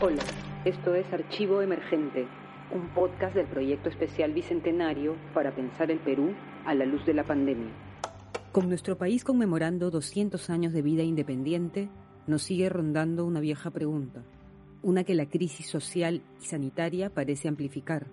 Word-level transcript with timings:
Hola, 0.00 0.22
esto 0.64 0.94
es 0.94 1.12
Archivo 1.12 1.60
Emergente, 1.60 2.28
un 2.72 2.86
podcast 2.94 3.34
del 3.34 3.48
proyecto 3.48 3.88
especial 3.88 4.32
Bicentenario 4.32 5.16
para 5.34 5.52
pensar 5.52 5.90
el 5.90 5.98
Perú 5.98 6.36
a 6.64 6.72
la 6.76 6.86
luz 6.86 7.04
de 7.04 7.14
la 7.14 7.24
pandemia. 7.24 7.72
Con 8.52 8.68
nuestro 8.68 8.96
país 8.96 9.24
conmemorando 9.24 9.90
200 9.90 10.50
años 10.50 10.72
de 10.72 10.82
vida 10.82 11.02
independiente, 11.02 11.88
nos 12.28 12.42
sigue 12.44 12.68
rondando 12.68 13.26
una 13.26 13.40
vieja 13.40 13.72
pregunta, 13.72 14.22
una 14.84 15.02
que 15.02 15.16
la 15.16 15.28
crisis 15.28 15.66
social 15.66 16.22
y 16.40 16.44
sanitaria 16.44 17.10
parece 17.10 17.48
amplificar. 17.48 18.06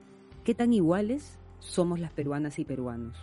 ¿Qué 0.44 0.56
tan 0.56 0.74
iguales 0.74 1.38
somos 1.60 2.00
las 2.00 2.12
peruanas 2.12 2.58
y 2.58 2.66
peruanos? 2.66 3.16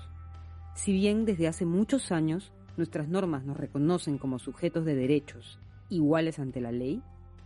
Si 0.77 0.93
bien 0.93 1.25
desde 1.25 1.49
hace 1.49 1.67
muchos 1.67 2.13
años 2.13 2.53
nuestras 2.77 3.09
normas 3.09 3.45
nos 3.45 3.57
reconocen 3.57 4.19
como 4.19 4.39
sujetos 4.39 4.85
de 4.85 4.95
derechos 4.95 5.59
iguales 5.89 6.39
ante 6.39 6.61
la 6.61 6.71
ley, 6.71 7.03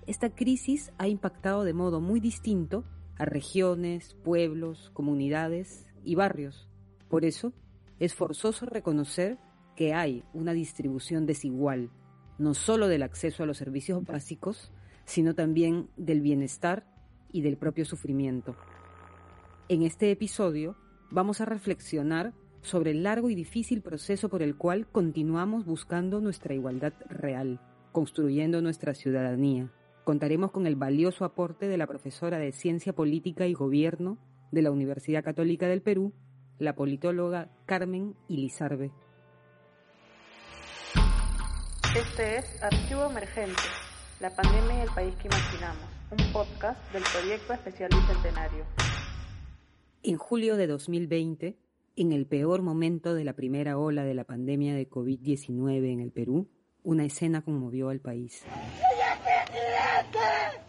esta 0.06 0.30
crisis 0.30 0.92
ha 0.98 1.08
impactado 1.08 1.64
de 1.64 1.72
modo 1.72 2.00
muy 2.00 2.20
distinto 2.20 2.84
a 3.18 3.24
regiones, 3.24 4.14
pueblos, 4.22 4.90
comunidades 4.92 5.86
y 6.04 6.14
barrios. 6.14 6.68
Por 7.08 7.24
eso, 7.24 7.52
es 7.98 8.14
forzoso 8.14 8.66
reconocer 8.66 9.38
que 9.74 9.94
hay 9.94 10.22
una 10.32 10.52
distribución 10.52 11.26
desigual, 11.26 11.90
no 12.38 12.54
solo 12.54 12.88
del 12.88 13.02
acceso 13.02 13.42
a 13.42 13.46
los 13.46 13.56
servicios 13.56 14.04
básicos, 14.04 14.70
sino 15.04 15.34
también 15.34 15.88
del 15.96 16.20
bienestar 16.20 16.86
y 17.32 17.42
del 17.42 17.56
propio 17.56 17.84
sufrimiento. 17.84 18.54
En 19.68 19.82
este 19.82 20.10
episodio 20.10 20.76
vamos 21.10 21.40
a 21.40 21.46
reflexionar 21.46 22.32
sobre 22.62 22.92
el 22.92 23.02
largo 23.02 23.30
y 23.30 23.34
difícil 23.34 23.82
proceso 23.82 24.28
por 24.28 24.42
el 24.42 24.56
cual 24.56 24.86
continuamos 24.86 25.64
buscando 25.64 26.20
nuestra 26.20 26.54
igualdad 26.54 26.92
real, 27.08 27.60
construyendo 27.92 28.60
nuestra 28.60 28.94
ciudadanía 28.94 29.72
contaremos 30.06 30.52
con 30.52 30.68
el 30.68 30.76
valioso 30.76 31.24
aporte 31.24 31.66
de 31.66 31.76
la 31.76 31.88
profesora 31.88 32.38
de 32.38 32.52
Ciencia 32.52 32.92
Política 32.92 33.48
y 33.48 33.54
Gobierno 33.54 34.18
de 34.52 34.62
la 34.62 34.70
Universidad 34.70 35.24
Católica 35.24 35.66
del 35.66 35.82
Perú, 35.82 36.12
la 36.60 36.76
politóloga 36.76 37.50
Carmen 37.66 38.14
Ilizarbe. 38.28 38.92
Este 41.96 42.36
es 42.36 42.62
Archivo 42.62 43.06
Emergente, 43.10 43.60
la 44.20 44.30
pandemia 44.30 44.78
y 44.78 44.80
el 44.82 44.94
país 44.94 45.12
que 45.16 45.26
imaginamos, 45.26 45.88
un 46.12 46.32
podcast 46.32 46.92
del 46.92 47.02
proyecto 47.02 47.54
especial 47.54 47.90
bicentenario. 47.92 48.64
En 50.04 50.18
julio 50.18 50.56
de 50.56 50.68
2020, 50.68 51.58
en 51.96 52.12
el 52.12 52.26
peor 52.26 52.62
momento 52.62 53.12
de 53.12 53.24
la 53.24 53.32
primera 53.32 53.76
ola 53.76 54.04
de 54.04 54.14
la 54.14 54.22
pandemia 54.22 54.76
de 54.76 54.88
COVID-19 54.88 55.92
en 55.92 55.98
el 55.98 56.12
Perú, 56.12 56.48
una 56.84 57.04
escena 57.04 57.42
conmovió 57.42 57.88
al 57.88 57.98
país. 57.98 58.44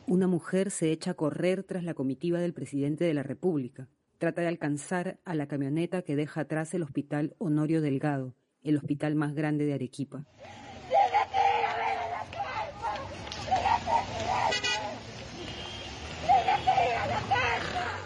Una 0.08 0.28
mujer 0.28 0.72
se 0.72 0.92
echa 0.92 1.12
a 1.12 1.14
correr 1.16 1.64
tras 1.64 1.84
la 1.84 1.94
comitiva 1.94 2.40
del 2.40 2.54
presidente 2.54 3.04
de 3.04 3.14
la 3.14 3.24
República. 3.24 3.90
Trata 4.18 4.42
de 4.42 4.48
alcanzar 4.48 5.20
a 5.26 5.36
la 5.36 5.48
camioneta 5.48 6.02
que 6.02 6.16
deja 6.16 6.42
atrás 6.42 6.74
el 6.74 6.84
Hospital 6.84 7.36
Honorio 7.38 7.82
Delgado, 7.82 8.34
el 8.64 8.78
hospital 8.78 9.16
más 9.16 9.36
grande 9.36 9.66
de 9.66 9.74
Arequipa. 9.74 10.26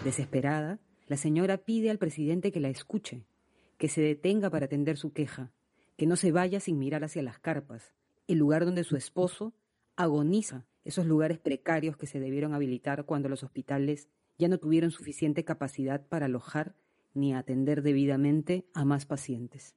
Desesperada, 0.03 0.79
la 1.07 1.17
señora 1.17 1.57
pide 1.57 1.91
al 1.91 1.99
presidente 1.99 2.51
que 2.51 2.59
la 2.59 2.69
escuche, 2.69 3.25
que 3.77 3.87
se 3.87 4.01
detenga 4.01 4.49
para 4.49 4.65
atender 4.65 4.97
su 4.97 5.13
queja, 5.13 5.51
que 5.97 6.07
no 6.07 6.15
se 6.15 6.31
vaya 6.31 6.59
sin 6.59 6.79
mirar 6.79 7.03
hacia 7.03 7.21
las 7.21 7.37
carpas, 7.37 7.93
el 8.27 8.39
lugar 8.39 8.65
donde 8.65 8.83
su 8.83 8.95
esposo 8.95 9.53
agoniza 9.95 10.65
esos 10.83 11.05
lugares 11.05 11.39
precarios 11.39 11.97
que 11.97 12.07
se 12.07 12.19
debieron 12.19 12.53
habilitar 12.53 13.05
cuando 13.05 13.29
los 13.29 13.43
hospitales 13.43 14.09
ya 14.37 14.47
no 14.47 14.57
tuvieron 14.57 14.91
suficiente 14.91 15.45
capacidad 15.45 16.07
para 16.07 16.25
alojar 16.25 16.75
ni 17.13 17.33
atender 17.33 17.81
debidamente 17.81 18.65
a 18.73 18.85
más 18.85 19.05
pacientes. 19.05 19.75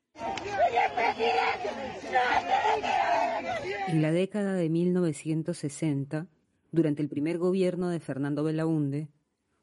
En 3.89 4.03
la 4.03 4.13
década 4.13 4.55
de 4.55 4.69
1960, 4.71 6.27
durante 6.73 7.03
el 7.03 7.09
primer 7.09 7.39
gobierno 7.39 7.89
de 7.91 8.01
Fernando 8.01 8.43
Belaunde, 8.43 9.09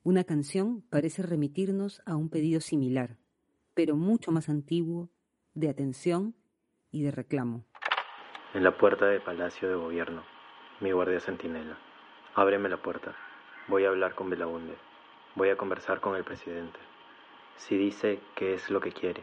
una 0.03 0.23
canción 0.23 0.83
parece 0.89 1.23
remitirnos 1.23 2.01
a 2.05 2.15
un 2.15 2.29
pedido 2.29 2.61
similar, 2.61 3.17
pero 3.73 3.95
mucho 3.95 4.31
más 4.31 4.49
antiguo, 4.49 5.09
de 5.53 5.69
atención 5.69 6.35
y 6.91 7.03
de 7.03 7.11
reclamo. 7.11 7.65
En 8.53 8.63
la 8.63 8.77
puerta 8.77 9.05
del 9.07 9.21
Palacio 9.21 9.67
de 9.67 9.75
Gobierno 9.75 10.23
mi 10.81 10.91
guardia 10.91 11.19
centinela. 11.19 11.77
Ábreme 12.33 12.67
la 12.67 12.77
puerta. 12.77 13.13
Voy 13.67 13.85
a 13.85 13.89
hablar 13.89 14.15
con 14.15 14.31
Belaunde. 14.31 14.75
Voy 15.35 15.49
a 15.49 15.55
conversar 15.55 16.01
con 16.01 16.15
el 16.15 16.23
presidente. 16.23 16.79
Si 17.55 17.77
dice 17.77 18.19
qué 18.33 18.55
es 18.55 18.71
lo 18.71 18.81
que 18.81 18.91
quiere. 18.91 19.21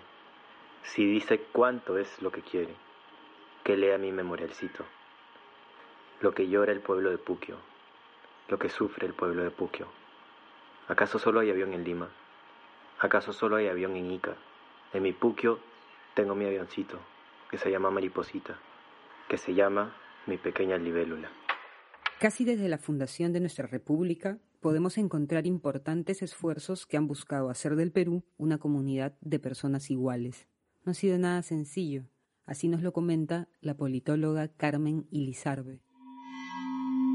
Si 0.84 1.04
dice 1.04 1.40
cuánto 1.50 1.98
es 1.98 2.22
lo 2.22 2.30
que 2.30 2.42
quiere. 2.42 2.76
Que 3.64 3.76
lea 3.76 3.98
mi 3.98 4.12
memorialcito. 4.12 4.84
Lo 6.20 6.32
que 6.32 6.48
llora 6.48 6.70
el 6.70 6.80
pueblo 6.80 7.10
de 7.10 7.18
Puquio. 7.18 7.56
Lo 8.46 8.60
que 8.60 8.68
sufre 8.68 9.08
el 9.08 9.14
pueblo 9.14 9.42
de 9.42 9.50
Puquio. 9.50 9.88
¿Acaso 10.86 11.18
solo 11.18 11.40
hay 11.40 11.50
avión 11.50 11.74
en 11.74 11.82
Lima? 11.82 12.08
¿Acaso 13.00 13.32
solo 13.32 13.56
hay 13.56 13.66
avión 13.66 13.96
en 13.96 14.12
Ica? 14.12 14.36
En 14.92 15.02
mi 15.02 15.12
Puquio 15.12 15.58
tengo 16.14 16.36
mi 16.36 16.46
avioncito, 16.46 17.00
que 17.50 17.58
se 17.58 17.70
llama 17.70 17.90
Mariposita, 17.90 18.56
que 19.26 19.36
se 19.36 19.54
llama 19.54 19.92
mi 20.26 20.36
pequeña 20.36 20.78
libélula. 20.78 21.28
Casi 22.18 22.44
desde 22.44 22.68
la 22.68 22.78
fundación 22.78 23.32
de 23.32 23.38
nuestra 23.38 23.68
República 23.68 24.40
podemos 24.58 24.98
encontrar 24.98 25.46
importantes 25.46 26.20
esfuerzos 26.20 26.84
que 26.84 26.96
han 26.96 27.06
buscado 27.06 27.48
hacer 27.48 27.76
del 27.76 27.92
Perú 27.92 28.24
una 28.36 28.58
comunidad 28.58 29.16
de 29.20 29.38
personas 29.38 29.88
iguales. 29.88 30.48
No 30.84 30.90
ha 30.90 30.94
sido 30.96 31.16
nada 31.16 31.42
sencillo, 31.42 32.10
así 32.44 32.66
nos 32.66 32.82
lo 32.82 32.92
comenta 32.92 33.48
la 33.60 33.76
politóloga 33.76 34.48
Carmen 34.48 35.06
Ilizarbe. 35.12 35.80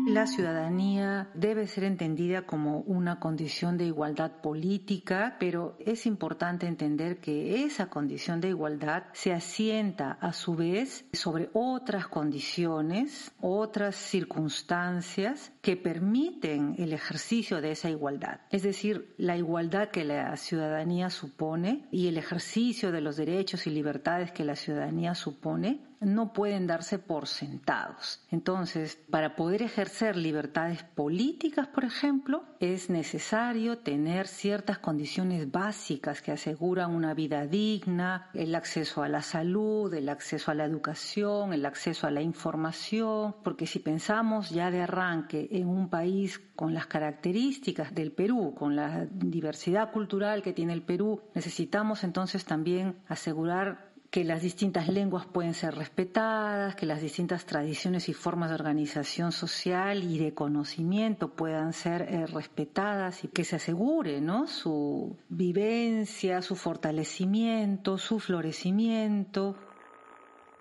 La 0.06 0.28
ciudadanía 0.28 1.30
debe 1.34 1.66
ser 1.66 1.86
entendida 1.86 2.46
como 2.46 2.80
una 2.80 3.20
condición 3.20 3.78
de 3.78 3.86
igualdad 3.86 4.42
política, 4.42 5.38
pero 5.40 5.78
es 5.80 6.06
importante 6.06 6.68
entender 6.68 7.20
que 7.20 7.64
esa 7.64 7.90
condición 7.90 8.42
de 8.42 8.50
igualdad 8.50 9.04
se 9.14 9.32
asienta 9.32 10.12
a 10.20 10.34
su 10.34 10.56
vez 10.56 11.06
sobre 11.14 11.50
otras 11.54 12.08
condiciones, 12.08 13.32
otras 13.40 13.96
circunstancias 13.96 15.54
que 15.62 15.78
permiten 15.78 16.76
el 16.78 16.92
ejercicio 16.92 17.62
de 17.62 17.72
esa 17.72 17.90
igualdad. 17.90 18.42
Es 18.50 18.64
decir, 18.64 19.16
la 19.18 19.38
igualdad 19.38 19.90
que 19.90 20.04
la 20.04 20.36
ciudadanía 20.36 21.10
supone 21.10 21.88
y 21.92 22.08
el 22.08 22.18
ejercicio 22.18 22.92
de 22.92 23.02
los 23.02 23.16
derechos 23.16 23.68
y 23.68 23.70
libertades 23.70 24.32
que 24.32 24.44
la 24.44 24.58
ciudadanía 24.58 25.16
supone 25.16 25.93
no 26.06 26.34
pueden 26.34 26.68
darse 26.68 27.00
por 27.00 27.28
sentados. 27.28 28.22
Entonces, 28.30 28.98
para 29.10 29.36
poder 29.36 29.62
ejercer 29.62 30.16
libertades 30.16 30.84
políticas, 30.84 31.68
por 31.68 31.84
ejemplo, 31.84 32.44
es 32.60 32.90
necesario 32.90 33.80
tener 33.80 34.28
ciertas 34.28 34.80
condiciones 34.80 35.52
básicas 35.52 36.22
que 36.22 36.32
aseguran 36.32 36.96
una 36.96 37.14
vida 37.14 37.46
digna, 37.48 38.30
el 38.34 38.56
acceso 38.56 39.04
a 39.04 39.10
la 39.10 39.22
salud, 39.22 39.94
el 39.94 40.10
acceso 40.10 40.52
a 40.52 40.56
la 40.56 40.66
educación, 40.66 41.54
el 41.54 41.66
acceso 41.66 42.08
a 42.08 42.12
la 42.12 42.22
información, 42.22 43.36
porque 43.44 43.68
si 43.68 43.80
pensamos 43.80 44.50
ya 44.50 44.72
de 44.72 44.82
arranque 44.82 45.48
en 45.52 45.68
un 45.68 45.90
país 45.90 46.40
con 46.56 46.74
las 46.74 46.88
características 46.88 47.94
del 47.94 48.12
Perú, 48.12 48.54
con 48.58 48.76
la 48.76 49.06
diversidad 49.12 49.92
cultural 49.92 50.42
que 50.42 50.54
tiene 50.54 50.74
el 50.74 50.84
Perú, 50.84 51.22
necesitamos 51.34 52.04
entonces 52.04 52.46
también 52.46 52.98
asegurar 53.08 53.93
que 54.14 54.24
las 54.24 54.44
distintas 54.44 54.90
lenguas 54.90 55.26
pueden 55.26 55.56
ser 55.56 55.74
respetadas, 55.74 56.76
que 56.76 56.86
las 56.86 57.02
distintas 57.02 57.48
tradiciones 57.48 58.10
y 58.10 58.14
formas 58.14 58.50
de 58.50 58.54
organización 58.54 59.32
social 59.32 60.04
y 60.04 60.20
de 60.20 60.36
conocimiento 60.36 61.34
puedan 61.34 61.74
ser 61.74 62.04
eh, 62.04 62.28
respetadas 62.28 63.24
y 63.24 63.30
que 63.30 63.44
se 63.44 63.56
asegure 63.56 64.22
¿no? 64.22 64.46
su 64.46 65.18
vivencia, 65.30 66.44
su 66.44 66.56
fortalecimiento, 66.56 67.98
su 67.98 68.20
florecimiento. 68.20 69.56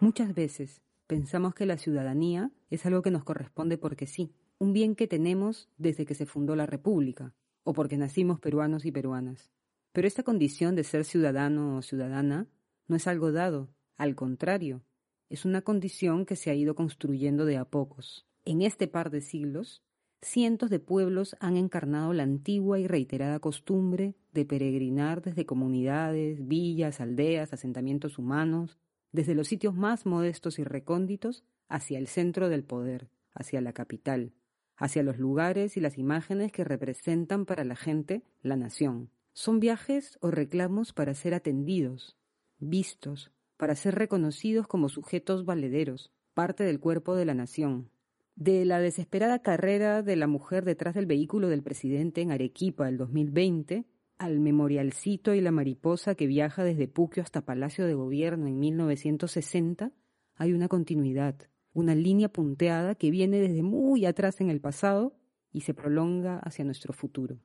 Muchas 0.01 0.33
veces 0.33 0.81
pensamos 1.07 1.55
que 1.55 1.67
la 1.67 1.77
ciudadanía 1.77 2.51
es 2.71 2.87
algo 2.87 3.03
que 3.03 3.11
nos 3.11 3.23
corresponde 3.23 3.77
porque 3.77 4.07
sí, 4.07 4.33
un 4.57 4.73
bien 4.73 4.97
que 4.97 5.07
tenemos 5.07 5.69
desde 5.77 6.07
que 6.07 6.15
se 6.15 6.25
fundó 6.25 6.57
la 6.57 6.65
República 6.65 7.35
o 7.65 7.75
porque 7.75 7.99
nacimos 7.99 8.41
peruanos 8.41 8.87
y 8.87 8.93
peruanas. 8.93 9.51
Pero 9.93 10.09
esta 10.09 10.23
condición 10.23 10.75
de 10.75 10.85
ser 10.85 11.05
ciudadano 11.05 11.77
o 11.77 11.83
ciudadana 11.83 12.47
no 12.89 12.97
es 12.97 13.07
algo 13.07 13.33
dado, 13.33 13.71
al 13.97 14.15
contrario, 14.15 14.83
es 15.29 15.45
una 15.45 15.63
condición 15.63 16.27
que 16.27 16.37
se 16.37 16.51
ha 16.51 16.55
ido 16.55 16.75
construyendo 16.75 17.45
de 17.45 17.57
a 17.57 17.65
pocos. 17.65 18.27
En 18.45 18.61
este 18.63 18.89
par 18.89 19.11
de 19.11 19.21
siglos, 19.21 19.83
cientos 20.21 20.71
de 20.71 20.79
pueblos 20.79 21.37
han 21.41 21.57
encarnado 21.57 22.13
la 22.13 22.23
antigua 22.23 22.79
y 22.79 22.87
reiterada 22.87 23.39
costumbre 23.39 24.15
de 24.33 24.45
peregrinar 24.45 25.23
desde 25.23 25.47
comunidades, 25.47 26.47
villas, 26.47 27.01
aldeas, 27.01 27.53
asentamientos 27.53 28.19
humanos, 28.19 28.79
desde 29.11 29.35
los 29.35 29.49
sitios 29.49 29.75
más 29.75 30.07
modestos 30.07 30.59
y 30.59 30.65
recónditos 30.65 31.45
hacia 31.69 31.99
el 31.99 32.09
centro 32.09 32.49
del 32.49 32.65
poder, 32.65 33.09
hacia 33.35 33.61
la 33.61 33.73
capital, 33.73 34.33
hacia 34.77 35.03
los 35.03 35.19
lugares 35.19 35.77
y 35.77 35.81
las 35.81 35.99
imágenes 35.99 36.53
que 36.53 36.65
representan 36.65 37.47
para 37.47 37.65
la 37.65 37.77
gente 37.77 38.23
la 38.43 38.57
nación. 38.57 39.11
Son 39.33 39.61
viajes 39.61 40.19
o 40.21 40.31
reclamos 40.31 40.93
para 40.93 41.15
ser 41.15 41.35
atendidos, 41.35 42.17
vistos, 42.63 43.31
para 43.57 43.75
ser 43.75 43.95
reconocidos 43.95 44.67
como 44.67 44.89
sujetos 44.89 45.45
valederos, 45.45 46.13
parte 46.35 46.65
del 46.65 46.81
cuerpo 46.81 47.15
de 47.15 47.25
la 47.25 47.35
nación. 47.35 47.91
De 48.35 48.65
la 48.65 48.81
desesperada 48.81 49.41
carrera 49.41 50.03
de 50.03 50.17
la 50.17 50.27
mujer 50.27 50.65
detrás 50.65 50.95
del 50.95 51.07
vehículo 51.07 51.49
del 51.49 51.63
presidente 51.63 52.23
en 52.23 52.33
Arequipa 52.33 52.89
el 52.89 52.97
2020, 52.97 53.85
al 54.19 54.41
memorialcito 54.41 55.35
y 55.35 55.41
la 55.41 55.51
mariposa 55.51 56.15
que 56.15 56.27
viaja 56.27 56.65
desde 56.65 56.89
Puquio 56.89 57.23
hasta 57.23 57.45
Palacio 57.45 57.87
de 57.87 57.95
Gobierno 57.95 58.47
en 58.47 58.59
1960, 58.59 59.93
hay 60.37 60.53
una 60.53 60.69
continuidad, 60.69 61.37
una 61.73 61.95
línea 61.95 62.29
punteada 62.29 62.95
que 62.95 63.11
viene 63.11 63.39
desde 63.39 63.63
muy 63.63 64.07
atrás 64.07 64.41
en 64.41 64.51
el 64.51 64.61
pasado 64.61 65.15
y 65.53 65.61
se 65.63 65.75
prolonga 65.75 66.39
hacia 66.39 66.65
nuestro 66.65 66.93
futuro. 66.93 67.39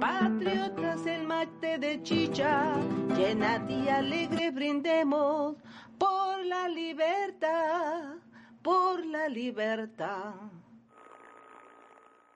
Patriotas, 0.00 1.06
el 1.06 1.26
mate 1.26 1.78
de 1.78 2.02
chicha, 2.02 2.74
llena 3.22 3.64
y 3.68 3.88
alegre 3.88 4.50
brindemos 4.50 5.56
por 5.96 6.44
la 6.44 6.68
libertad, 6.68 8.16
por 8.62 9.06
la 9.06 9.28
libertad. 9.28 10.34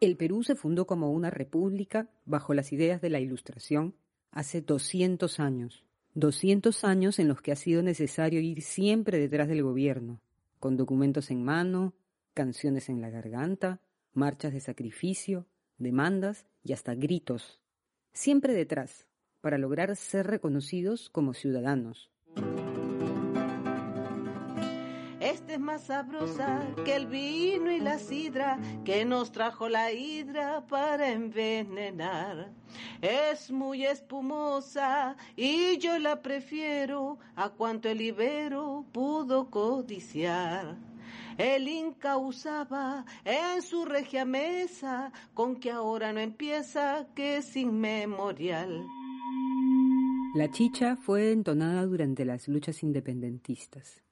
El 0.00 0.16
Perú 0.16 0.44
se 0.44 0.54
fundó 0.54 0.86
como 0.86 1.10
una 1.10 1.30
república 1.30 2.08
bajo 2.24 2.54
las 2.54 2.72
ideas 2.72 3.00
de 3.00 3.10
la 3.10 3.18
Ilustración 3.18 3.94
hace 4.30 4.60
200 4.60 5.40
años. 5.40 5.84
200 6.14 6.84
años 6.84 7.18
en 7.18 7.28
los 7.28 7.42
que 7.42 7.52
ha 7.52 7.56
sido 7.56 7.82
necesario 7.82 8.40
ir 8.40 8.62
siempre 8.62 9.18
detrás 9.18 9.48
del 9.48 9.62
gobierno, 9.62 10.20
con 10.60 10.76
documentos 10.76 11.30
en 11.30 11.44
mano, 11.44 11.94
canciones 12.32 12.88
en 12.88 13.00
la 13.00 13.10
garganta, 13.10 13.80
marchas 14.14 14.52
de 14.52 14.60
sacrificio, 14.60 15.46
demandas 15.78 16.46
y 16.62 16.72
hasta 16.74 16.94
gritos. 16.94 17.60
Siempre 18.12 18.54
detrás, 18.54 19.06
para 19.46 19.58
lograr 19.58 19.94
ser 19.94 20.26
reconocidos 20.26 21.08
como 21.08 21.32
ciudadanos. 21.32 22.10
Esta 25.20 25.52
es 25.52 25.60
más 25.60 25.84
sabrosa 25.84 26.66
que 26.84 26.96
el 26.96 27.06
vino 27.06 27.70
y 27.70 27.78
la 27.78 28.00
sidra 28.00 28.58
que 28.84 29.04
nos 29.04 29.31
trajo 29.31 29.69
la 29.69 29.93
hidra 29.93 30.66
para 30.66 31.12
envenenar. 31.12 32.50
Es 33.00 33.52
muy 33.52 33.87
espumosa 33.87 35.16
y 35.37 35.78
yo 35.78 35.96
la 36.00 36.22
prefiero 36.22 37.20
a 37.37 37.50
cuanto 37.50 37.88
el 37.88 38.00
ibero 38.00 38.84
pudo 38.90 39.48
codiciar. 39.48 40.76
El 41.38 41.69
Inca 41.69 42.16
usaba 42.16 43.04
en 43.25 43.62
su 43.62 43.84
regia 43.84 44.25
mesa, 44.25 45.12
con 45.34 45.54
que 45.54 45.70
ahora 45.70 46.12
no 46.12 46.19
empieza, 46.19 47.06
que 47.14 47.37
es 47.37 47.56
inmemorial. 47.56 48.84
La 50.36 50.50
chicha 50.50 50.96
fue 50.96 51.32
entonada 51.32 51.86
durante 51.86 52.26
las 52.26 52.46
luchas 52.46 52.82
independentistas 52.82 54.02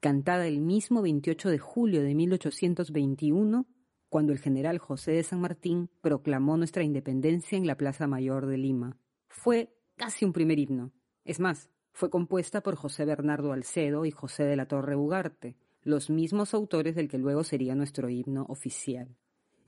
cantada 0.00 0.48
el 0.48 0.60
mismo 0.60 1.02
28 1.02 1.50
de 1.50 1.58
julio 1.58 2.02
de 2.02 2.16
1821, 2.16 3.64
cuando 4.08 4.32
el 4.32 4.40
general 4.40 4.78
José 4.78 5.12
de 5.12 5.22
San 5.22 5.40
Martín 5.40 5.88
proclamó 6.00 6.56
nuestra 6.56 6.82
independencia 6.82 7.56
en 7.56 7.66
la 7.66 7.76
Plaza 7.76 8.08
Mayor 8.08 8.46
de 8.46 8.58
Lima. 8.58 8.96
Fue 9.28 9.72
casi 9.96 10.24
un 10.24 10.32
primer 10.32 10.58
himno. 10.58 10.90
Es 11.24 11.38
más, 11.38 11.70
fue 11.92 12.10
compuesta 12.10 12.60
por 12.60 12.74
José 12.74 13.04
Bernardo 13.04 13.52
Alcedo 13.52 14.04
y 14.04 14.10
José 14.10 14.44
de 14.44 14.56
la 14.56 14.66
Torre 14.66 14.96
Ugarte, 14.96 15.56
los 15.82 16.10
mismos 16.10 16.54
autores 16.54 16.96
del 16.96 17.08
que 17.08 17.18
luego 17.18 17.44
sería 17.44 17.76
nuestro 17.76 18.08
himno 18.08 18.46
oficial. 18.48 19.16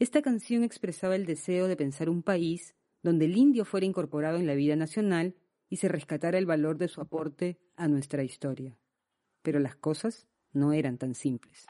Esta 0.00 0.22
canción 0.22 0.64
expresaba 0.64 1.14
el 1.14 1.24
deseo 1.24 1.68
de 1.68 1.76
pensar 1.76 2.08
un 2.08 2.24
país 2.24 2.74
donde 3.00 3.26
el 3.26 3.36
indio 3.36 3.64
fuera 3.64 3.86
incorporado 3.86 4.38
en 4.38 4.48
la 4.48 4.54
vida 4.54 4.74
nacional 4.74 5.36
y 5.70 5.76
se 5.76 5.88
rescatara 5.88 6.36
el 6.36 6.44
valor 6.44 6.76
de 6.76 6.88
su 6.88 7.00
aporte 7.00 7.56
a 7.76 7.88
nuestra 7.88 8.22
historia 8.22 8.76
pero 9.42 9.58
las 9.58 9.76
cosas 9.76 10.28
no 10.52 10.72
eran 10.72 10.98
tan 10.98 11.14
simples. 11.14 11.66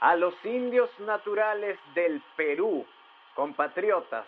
A 0.00 0.16
los 0.16 0.34
indios 0.44 0.90
naturales 1.00 1.78
del 1.94 2.22
Perú, 2.36 2.86
compatriotas, 3.34 4.26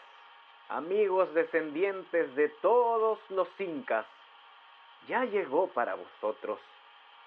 amigos 0.68 1.32
descendientes 1.34 2.34
de 2.34 2.48
todos 2.62 3.18
los 3.30 3.48
incas, 3.58 4.06
ya 5.06 5.24
llegó 5.24 5.68
para 5.68 5.94
vosotros 5.94 6.58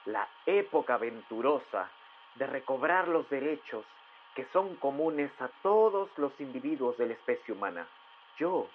la 0.06 0.28
época 0.46 0.98
venturosa 0.98 1.90
de 2.36 2.48
recobrar 2.48 3.08
los 3.08 3.30
derechos 3.30 3.86
que 4.36 4.48
son 4.54 4.76
comunes 4.76 5.32
a 5.40 5.50
todos 5.62 6.10
los 6.18 6.32
individuos 6.40 6.98
de 6.98 7.08
la 7.08 7.14
especie 7.14 7.54
humana. 7.54 7.88
Yo 8.38 8.70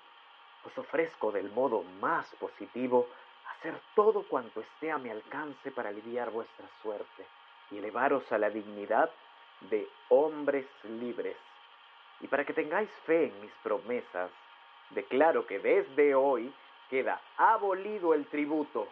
os 0.66 0.76
ofrezco 0.78 1.30
del 1.30 1.50
modo 1.52 1.82
más 2.00 2.26
positivo 2.40 3.08
hacer 3.50 3.74
todo 3.94 4.24
cuanto 4.24 4.60
esté 4.60 4.90
a 4.90 4.98
mi 4.98 5.10
alcance 5.10 5.70
para 5.70 5.90
aliviar 5.90 6.30
vuestra 6.30 6.66
suerte 6.82 7.26
y 7.70 7.78
elevaros 7.78 8.30
a 8.32 8.38
la 8.38 8.50
dignidad 8.50 9.10
de 9.70 9.88
hombres 10.08 10.66
libres. 10.84 11.36
Y 12.20 12.26
para 12.26 12.44
que 12.44 12.52
tengáis 12.52 12.90
fe 13.04 13.26
en 13.26 13.40
mis 13.40 13.52
promesas, 13.62 14.30
declaro 14.90 15.46
que 15.46 15.58
desde 15.58 16.14
hoy 16.14 16.52
queda 16.90 17.20
abolido 17.36 18.14
el 18.14 18.26
tributo, 18.26 18.88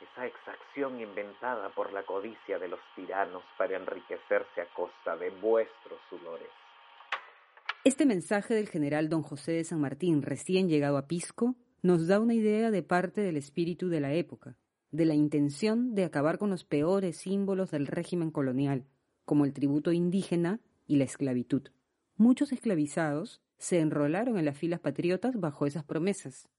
esa 0.00 0.26
exacción 0.26 1.00
inventada 1.00 1.68
por 1.70 1.92
la 1.92 2.02
codicia 2.02 2.58
de 2.58 2.68
los 2.68 2.80
tiranos 2.94 3.42
para 3.56 3.76
enriquecerse 3.76 4.62
a 4.62 4.66
costa 4.66 5.16
de 5.16 5.30
vuestros 5.30 6.00
sudores. 6.08 6.50
Este 7.82 8.04
mensaje 8.04 8.52
del 8.52 8.68
general 8.68 9.08
don 9.08 9.22
José 9.22 9.52
de 9.52 9.64
San 9.64 9.80
Martín, 9.80 10.20
recién 10.20 10.68
llegado 10.68 10.98
a 10.98 11.06
Pisco, 11.06 11.56
nos 11.80 12.06
da 12.08 12.20
una 12.20 12.34
idea 12.34 12.70
de 12.70 12.82
parte 12.82 13.22
del 13.22 13.38
espíritu 13.38 13.88
de 13.88 14.00
la 14.00 14.12
época, 14.12 14.58
de 14.90 15.06
la 15.06 15.14
intención 15.14 15.94
de 15.94 16.04
acabar 16.04 16.36
con 16.36 16.50
los 16.50 16.64
peores 16.64 17.16
símbolos 17.16 17.70
del 17.70 17.86
régimen 17.86 18.30
colonial, 18.32 18.84
como 19.24 19.46
el 19.46 19.54
tributo 19.54 19.92
indígena 19.92 20.60
y 20.86 20.96
la 20.96 21.04
esclavitud. 21.04 21.68
Muchos 22.18 22.52
esclavizados 22.52 23.40
se 23.56 23.80
enrolaron 23.80 24.36
en 24.36 24.44
las 24.44 24.58
filas 24.58 24.80
patriotas 24.80 25.40
bajo 25.40 25.64
esas 25.64 25.82
promesas, 25.82 26.50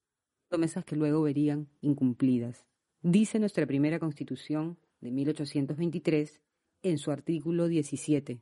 promesas 0.49 0.85
que 0.85 0.95
luego 0.95 1.21
verían 1.21 1.67
incumplidas. 1.81 2.65
Dice 3.03 3.37
nuestra 3.37 3.67
primera 3.67 3.99
constitución 3.99 4.79
de 5.01 5.11
1823 5.11 6.41
en 6.81 6.97
su 6.97 7.11
artículo 7.11 7.67
17. 7.67 8.41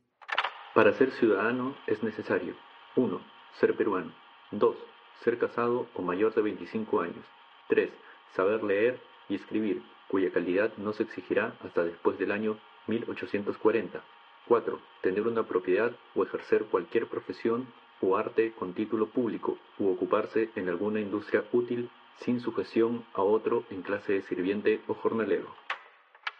Para 0.73 0.93
ser 0.93 1.11
ciudadano 1.11 1.75
es 1.85 2.01
necesario 2.03 2.55
1. 2.95 3.21
Ser 3.59 3.75
peruano. 3.75 4.13
2 4.51 4.75
ser 5.23 5.37
casado 5.37 5.87
o 5.95 6.01
mayor 6.01 6.33
de 6.33 6.41
25 6.41 7.01
años. 7.01 7.25
3. 7.67 7.89
Saber 8.35 8.63
leer 8.63 8.99
y 9.27 9.35
escribir, 9.35 9.81
cuya 10.07 10.31
calidad 10.31 10.71
no 10.77 10.93
se 10.93 11.03
exigirá 11.03 11.55
hasta 11.63 11.83
después 11.83 12.17
del 12.17 12.31
año 12.31 12.59
1840. 12.87 14.01
4. 14.47 14.81
Tener 15.01 15.27
una 15.27 15.47
propiedad 15.47 15.91
o 16.15 16.23
ejercer 16.23 16.65
cualquier 16.65 17.07
profesión 17.07 17.67
o 18.01 18.17
arte 18.17 18.53
con 18.53 18.73
título 18.73 19.09
público 19.09 19.57
u 19.77 19.89
ocuparse 19.89 20.49
en 20.55 20.69
alguna 20.69 21.01
industria 21.01 21.43
útil 21.51 21.89
sin 22.17 22.39
sujeción 22.39 23.05
a 23.13 23.21
otro 23.21 23.65
en 23.69 23.81
clase 23.81 24.13
de 24.13 24.21
sirviente 24.23 24.81
o 24.87 24.93
jornalero. 24.93 25.53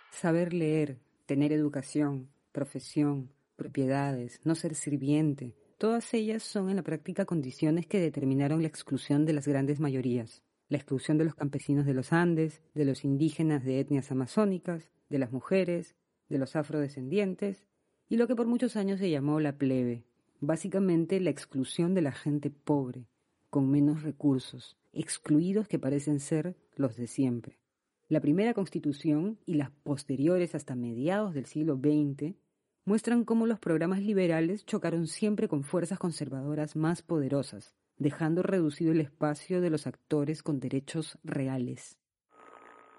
Saber 0.10 0.54
leer, 0.54 0.98
tener 1.26 1.52
educación, 1.52 2.30
profesión, 2.52 3.30
propiedades, 3.56 4.42
no 4.44 4.56
ser 4.56 4.74
sirviente, 4.74 5.54
Todas 5.80 6.14
ellas 6.14 6.44
son 6.44 6.70
en 6.70 6.76
la 6.76 6.84
práctica 6.84 7.24
condiciones 7.24 7.88
que 7.88 8.02
determinaron 8.02 8.62
la 8.62 8.68
exclusión 8.68 9.26
de 9.26 9.32
las 9.32 9.48
grandes 9.48 9.80
mayorías, 9.80 10.44
la 10.68 10.76
exclusión 10.76 11.18
de 11.18 11.24
los 11.24 11.36
campesinos 11.36 11.86
de 11.86 11.94
los 11.94 12.12
Andes, 12.12 12.62
de 12.74 12.84
los 12.84 13.06
indígenas 13.06 13.64
de 13.64 13.80
etnias 13.80 14.12
amazónicas, 14.12 14.92
de 15.08 15.20
las 15.20 15.32
mujeres, 15.32 15.96
de 16.28 16.38
los 16.38 16.58
afrodescendientes, 16.58 17.66
y 18.10 18.18
lo 18.18 18.28
que 18.28 18.36
por 18.36 18.46
muchos 18.46 18.76
años 18.76 19.00
se 19.00 19.10
llamó 19.10 19.40
la 19.40 19.58
plebe, 19.58 20.04
básicamente 20.42 21.22
la 21.22 21.30
exclusión 21.30 21.94
de 21.94 22.02
la 22.02 22.12
gente 22.12 22.50
pobre, 22.50 23.08
con 23.50 23.72
menos 23.72 24.04
recursos, 24.04 24.78
excluidos 24.92 25.70
que 25.70 25.80
parecen 25.80 26.20
ser 26.20 26.58
los 26.76 26.98
de 26.98 27.08
siempre. 27.08 27.58
La 28.10 28.20
primera 28.20 28.54
constitución 28.54 29.40
y 29.46 29.54
las 29.54 29.72
posteriores 29.72 30.56
hasta 30.56 30.76
mediados 30.76 31.34
del 31.34 31.46
siglo 31.46 31.78
XX 31.78 32.36
muestran 32.90 33.24
cómo 33.24 33.46
los 33.46 33.60
programas 33.60 34.02
liberales 34.02 34.66
chocaron 34.66 35.06
siempre 35.06 35.48
con 35.48 35.64
fuerzas 35.64 36.00
conservadoras 36.00 36.76
más 36.76 37.04
poderosas, 37.04 37.76
dejando 38.00 38.42
reducido 38.42 38.94
el 38.94 39.00
espacio 39.00 39.62
de 39.62 39.70
los 39.70 39.86
actores 39.86 40.42
con 40.42 40.60
derechos 40.60 41.20
reales. 41.24 42.00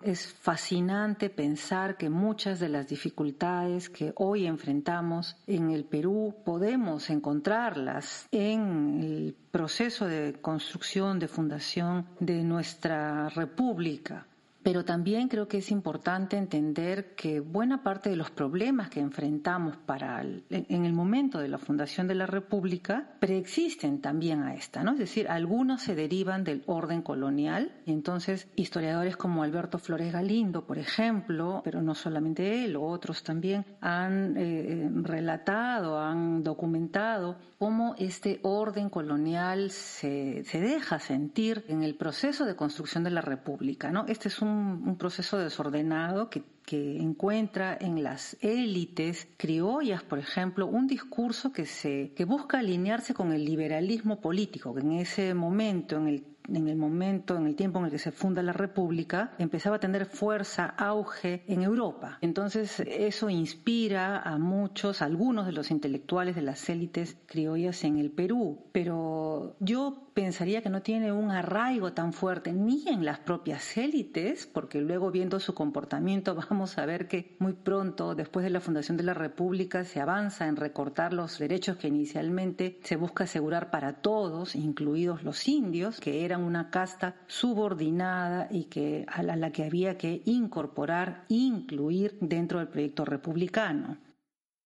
Es 0.00 0.32
fascinante 0.32 1.28
pensar 1.28 1.96
que 1.96 2.08
muchas 2.08 2.60
de 2.60 2.68
las 2.68 2.86
dificultades 2.86 3.90
que 3.90 4.12
hoy 4.14 4.46
enfrentamos 4.46 5.36
en 5.48 5.72
el 5.72 5.84
Perú 5.84 6.36
podemos 6.44 7.10
encontrarlas 7.10 8.28
en 8.30 9.00
el 9.02 9.36
proceso 9.50 10.06
de 10.06 10.40
construcción, 10.40 11.18
de 11.18 11.26
fundación 11.26 12.06
de 12.20 12.44
nuestra 12.44 13.28
república. 13.28 14.28
Pero 14.62 14.84
también 14.84 15.28
creo 15.28 15.48
que 15.48 15.58
es 15.58 15.70
importante 15.70 16.36
entender 16.36 17.14
que 17.14 17.40
buena 17.40 17.82
parte 17.82 18.10
de 18.10 18.16
los 18.16 18.30
problemas 18.30 18.90
que 18.90 19.00
enfrentamos 19.00 19.76
para 19.78 20.20
en 20.20 20.84
el 20.84 20.92
momento 20.92 21.38
de 21.38 21.48
la 21.48 21.58
fundación 21.58 22.06
de 22.06 22.14
la 22.14 22.26
República 22.26 23.14
preexisten 23.20 24.00
también 24.00 24.42
a 24.42 24.54
esta, 24.54 24.84
¿no? 24.84 24.92
Es 24.92 24.98
decir, 24.98 25.28
algunos 25.28 25.82
se 25.82 25.94
derivan 25.94 26.44
del 26.44 26.62
orden 26.66 27.02
colonial, 27.02 27.72
y 27.86 27.92
entonces 27.92 28.48
historiadores 28.54 29.16
como 29.16 29.42
Alberto 29.42 29.78
Flores 29.78 30.12
Galindo, 30.12 30.66
por 30.66 30.78
ejemplo, 30.78 31.62
pero 31.64 31.80
no 31.80 31.94
solamente 31.94 32.64
él, 32.64 32.76
otros 32.76 33.22
también 33.22 33.64
han 33.80 34.36
eh, 34.36 34.40
eh, 34.40 34.90
relatado, 35.02 35.98
han 35.98 36.42
documentado 36.42 37.38
cómo 37.58 37.94
este 37.98 38.40
orden 38.42 38.88
colonial 38.88 39.70
se, 39.70 40.44
se 40.44 40.60
deja 40.60 40.98
sentir 40.98 41.64
en 41.68 41.82
el 41.82 41.94
proceso 41.94 42.44
de 42.44 42.56
construcción 42.56 43.04
de 43.04 43.10
la 43.10 43.20
República, 43.20 43.90
¿no? 43.90 44.06
Este 44.06 44.28
es 44.28 44.40
un 44.40 44.49
un, 44.50 44.96
proceso 44.96 45.38
desordenado 45.38 46.28
que, 46.30 46.42
encuentra 46.72 47.76
en 47.80 48.04
las 48.04 48.36
élites 48.40 49.26
criollas, 49.36 50.04
por 50.04 50.20
ejemplo, 50.20 50.68
un 50.68 50.86
discurso 50.86 51.52
que, 51.52 51.66
se, 51.66 52.12
que 52.14 52.24
busca 52.24 52.60
alinearse 52.60 53.12
con 53.12 53.32
el 53.32 53.44
liberalismo 53.44 54.20
político, 54.20 54.72
que 54.72 54.80
en 54.80 54.92
ese 54.92 55.34
momento 55.34 55.96
en 55.96 56.06
el 56.06 56.29
en 56.48 56.68
el 56.68 56.76
momento, 56.76 57.36
en 57.36 57.46
el 57.46 57.56
tiempo 57.56 57.78
en 57.78 57.86
el 57.86 57.90
que 57.90 57.98
se 57.98 58.12
funda 58.12 58.42
la 58.42 58.52
República, 58.52 59.32
empezaba 59.38 59.76
a 59.76 59.80
tener 59.80 60.06
fuerza, 60.06 60.66
auge 60.66 61.44
en 61.46 61.62
Europa. 61.62 62.18
Entonces 62.20 62.80
eso 62.80 63.30
inspira 63.30 64.20
a 64.20 64.38
muchos, 64.38 65.02
a 65.02 65.06
algunos 65.06 65.46
de 65.46 65.52
los 65.52 65.70
intelectuales 65.70 66.34
de 66.34 66.42
las 66.42 66.68
élites 66.68 67.16
criollas 67.26 67.84
en 67.84 67.98
el 67.98 68.10
Perú. 68.10 68.66
Pero 68.72 69.56
yo 69.60 70.10
pensaría 70.14 70.62
que 70.62 70.68
no 70.68 70.82
tiene 70.82 71.12
un 71.12 71.30
arraigo 71.30 71.92
tan 71.92 72.12
fuerte 72.12 72.52
ni 72.52 72.86
en 72.88 73.04
las 73.04 73.20
propias 73.20 73.76
élites, 73.76 74.46
porque 74.46 74.80
luego 74.80 75.10
viendo 75.10 75.40
su 75.40 75.54
comportamiento 75.54 76.34
vamos 76.50 76.78
a 76.78 76.86
ver 76.86 77.08
que 77.08 77.36
muy 77.38 77.52
pronto, 77.52 78.14
después 78.14 78.44
de 78.44 78.50
la 78.50 78.60
fundación 78.60 78.96
de 78.96 79.04
la 79.04 79.14
República, 79.14 79.84
se 79.84 80.00
avanza 80.00 80.46
en 80.46 80.56
recortar 80.56 81.12
los 81.12 81.38
derechos 81.38 81.76
que 81.76 81.88
inicialmente 81.88 82.78
se 82.82 82.96
busca 82.96 83.24
asegurar 83.24 83.70
para 83.70 84.02
todos, 84.02 84.54
incluidos 84.54 85.22
los 85.22 85.48
indios, 85.48 86.00
que 86.00 86.24
eran 86.24 86.29
una 86.38 86.70
casta 86.70 87.16
subordinada 87.26 88.48
y 88.50 88.64
que 88.64 89.04
a 89.08 89.22
la, 89.22 89.50
que 89.52 89.64
había 89.64 89.96
que 89.96 90.22
incorporar, 90.24 91.24
incluir 91.28 92.16
dentro 92.20 92.58
del 92.58 92.68
proyecto 92.68 93.04
republicano. 93.04 93.98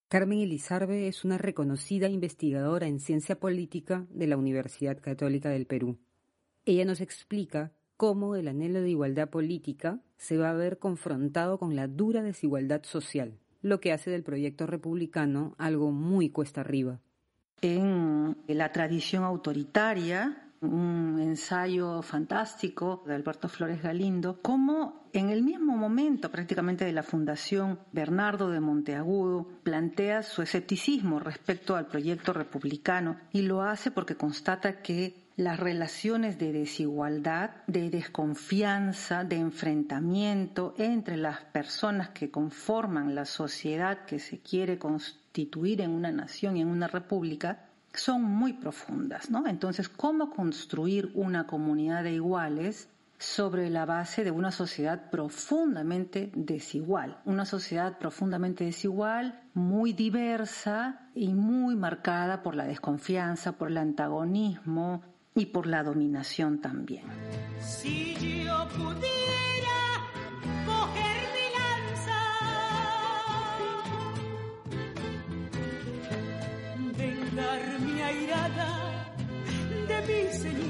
Carmen 0.09 0.41
Elizarbe 0.41 1.09
es 1.09 1.25
una 1.25 1.39
reconocida 1.39 2.09
investigadora 2.09 2.87
en 2.87 3.01
ciencia 3.01 3.41
política 3.41 4.07
de 4.11 4.27
la 4.27 4.37
Universidad 4.37 5.01
Católica 5.01 5.49
del 5.49 5.67
Perú. 5.67 5.99
Ella 6.65 6.85
nos 6.85 7.01
explica 7.01 7.73
cómo 7.97 8.37
el 8.37 8.49
anhelo 8.49 8.81
de 8.81 8.91
igualdad 8.91 9.29
política 9.29 10.01
se 10.17 10.37
va 10.37 10.51
a 10.51 10.55
ver 10.55 10.79
confrontado 10.79 11.59
con 11.59 11.75
la 11.75 11.89
dura 11.89 12.23
desigualdad 12.23 12.83
social, 12.85 13.39
lo 13.63 13.81
que 13.81 13.93
hace 13.93 14.11
del 14.11 14.23
proyecto 14.23 14.67
republicano 14.67 15.55
algo 15.59 15.91
muy 15.91 16.31
cuesta 16.31 16.61
arriba. 16.61 17.01
En 17.63 18.37
la 18.47 18.73
tradición 18.73 19.25
autoritaria 19.25 20.44
un 20.65 21.19
ensayo 21.21 22.03
fantástico 22.03 23.03
de 23.07 23.15
Alberto 23.15 23.49
Flores 23.49 23.83
Galindo, 23.83 24.41
como 24.43 25.05
en 25.13 25.31
el 25.31 25.43
mismo 25.43 25.77
momento 25.77 26.31
prácticamente 26.31 26.85
de 26.85 26.93
la 26.93 27.03
fundación, 27.03 27.79
Bernardo 27.93 28.51
de 28.51 28.61
Monteagudo 28.61 29.47
plantea 29.63 30.23
su 30.23 30.43
escepticismo 30.43 31.21
respecto 31.21 31.77
al 31.77 31.87
proyecto 31.87 32.33
republicano 32.33 33.17
y 33.33 33.43
lo 33.43 33.63
hace 33.63 33.91
porque 33.91 34.17
constata 34.17 34.83
que 34.83 35.25
las 35.37 35.59
relaciones 35.59 36.39
de 36.39 36.53
desigualdad, 36.53 37.51
de 37.67 37.91
desconfianza, 37.91 39.25
de 39.25 39.37
enfrentamiento 39.37 40.75
entre 40.79 41.17
las 41.17 41.41
personas 41.47 42.11
que 42.11 42.31
conforman 42.31 43.15
la 43.15 43.25
sociedad 43.25 44.05
que 44.05 44.21
se 44.21 44.39
quiere 44.39 44.79
constituir 44.79 45.81
en 45.81 45.91
una 45.91 46.13
nación 46.13 46.57
y 46.57 46.61
en 46.61 46.69
una 46.69 46.87
república 46.87 47.69
son 47.95 48.23
muy 48.23 48.55
profundas, 48.55 49.31
¿no? 49.31 49.47
Entonces, 49.47 49.89
¿cómo 49.89 50.31
construir 50.31 51.11
una 51.15 51.47
comunidad 51.47 52.03
de 52.03 52.13
iguales 52.13 52.89
sobre 53.19 53.71
la 53.71 53.87
base 53.87 54.25
de 54.25 54.31
una 54.31 54.51
sociedad 54.51 55.11
profundamente 55.11 56.31
desigual? 56.35 57.19
Una 57.25 57.45
sociedad 57.45 57.99
profundamente 57.99 58.65
desigual, 58.65 59.43
muy 59.55 59.93
diversa 59.93 61.09
y 61.15 61.33
muy 61.35 61.77
marcada 61.77 62.43
por 62.43 62.57
la 62.57 62.65
desconfianza, 62.65 63.53
por 63.53 63.69
el 63.69 63.79
antagonismo 63.79 65.03
y 65.35 65.47
por 65.47 65.67
la 65.67 65.83
dominación 65.83 66.61
también. 66.61 67.05
Si 67.61 68.15
yo 68.45 68.69
pudiera 68.69 69.54
de 80.07 80.53
mi 80.53 80.64